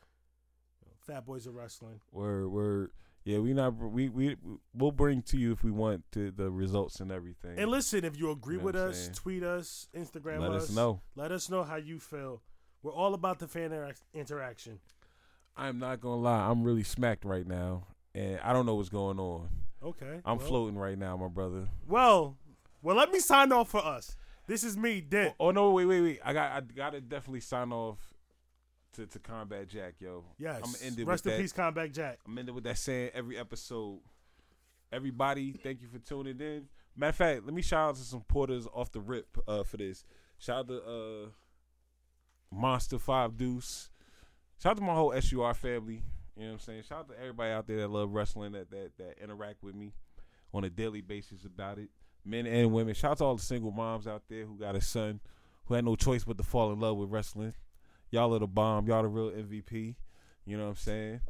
[1.06, 2.00] Fat Boys of Wrestling.
[2.12, 2.92] Word, word.
[3.26, 4.36] Yeah, we not we we
[4.74, 7.58] we'll bring to you if we want to the results and everything.
[7.58, 9.14] And listen, if you agree You know with us, saying?
[9.14, 10.64] tweet us, Instagram Let us.
[10.64, 11.02] us know.
[11.16, 12.42] Let us know how you feel.
[12.82, 14.80] We're all about the fan interac- interaction.
[15.56, 19.20] I'm not gonna lie, I'm really smacked right now, and I don't know what's going
[19.20, 19.50] on.
[19.82, 20.20] Okay.
[20.26, 21.68] I'm well, floating right now, my brother.
[21.88, 22.38] Well,
[22.84, 24.16] well, let me sign off for us.
[24.46, 25.34] This is me, Dent.
[25.40, 26.20] Oh no, wait, wait, wait.
[26.24, 27.98] I got I gotta definitely sign off
[28.94, 30.26] to, to Combat Jack, yo.
[30.38, 30.58] Yes.
[30.58, 31.42] I'm gonna end it Rest with in that.
[31.42, 32.20] peace, Combat Jack.
[32.28, 34.00] I'm ending with that saying every episode.
[34.92, 36.68] Everybody, thank you for tuning in.
[36.96, 39.78] Matter of fact, let me shout out to some porters off the rip uh, for
[39.78, 40.04] this.
[40.38, 41.28] Shout out to uh,
[42.52, 43.90] Monster Five Deuce.
[44.62, 46.04] Shout out to my whole SUR family.
[46.36, 46.84] You know what I'm saying?
[46.84, 49.94] Shout out to everybody out there that love wrestling, that that that interact with me
[50.54, 51.90] on a daily basis about it.
[52.26, 52.94] Men and women.
[52.94, 55.20] Shout out to all the single moms out there who got a son
[55.66, 57.54] who had no choice but to fall in love with wrestling.
[58.12, 58.88] Y'all are the bomb.
[58.88, 59.96] Y'all the real MVP.
[60.46, 61.22] You know what I'm saying?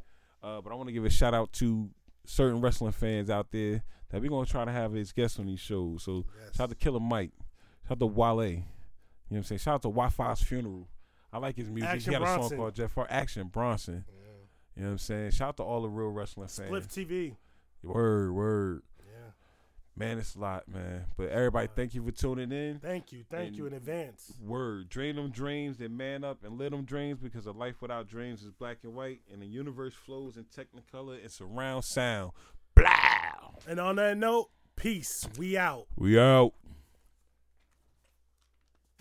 [0.41, 1.90] Uh, but I want to give a shout out to
[2.26, 5.60] certain wrestling fans out there that we're gonna try to have as guests on these
[5.60, 6.03] shows.
[6.03, 7.32] So shout out to Killer Mike,
[7.88, 8.44] shout out to Wale.
[8.44, 8.64] You know
[9.30, 9.60] what I'm saying?
[9.60, 10.86] Shout out to Wifisfuneral.
[11.32, 11.90] I like his music.
[11.90, 13.07] Action he got a song called Jeff Hart.
[13.10, 14.06] Action Bronson.
[14.76, 15.32] You know what I'm saying?
[15.32, 16.70] Shout out to all the real wrestling fans.
[16.70, 17.36] Spliff TV.
[17.84, 18.82] Word, word.
[19.95, 21.06] Man, it's a lot, man.
[21.18, 22.80] But everybody, thank you for tuning in.
[22.80, 23.26] Thank you.
[23.30, 24.34] Thank you in advance.
[24.44, 24.90] Word.
[24.90, 28.41] Dream them dreams then man up and live them dreams because a life without dreams
[28.41, 32.32] is black and white and the universe flows in technicolor and surround sound.
[32.74, 32.90] Blah.
[33.68, 35.28] And on that note, peace.
[35.38, 35.86] We out.
[35.95, 36.53] We out.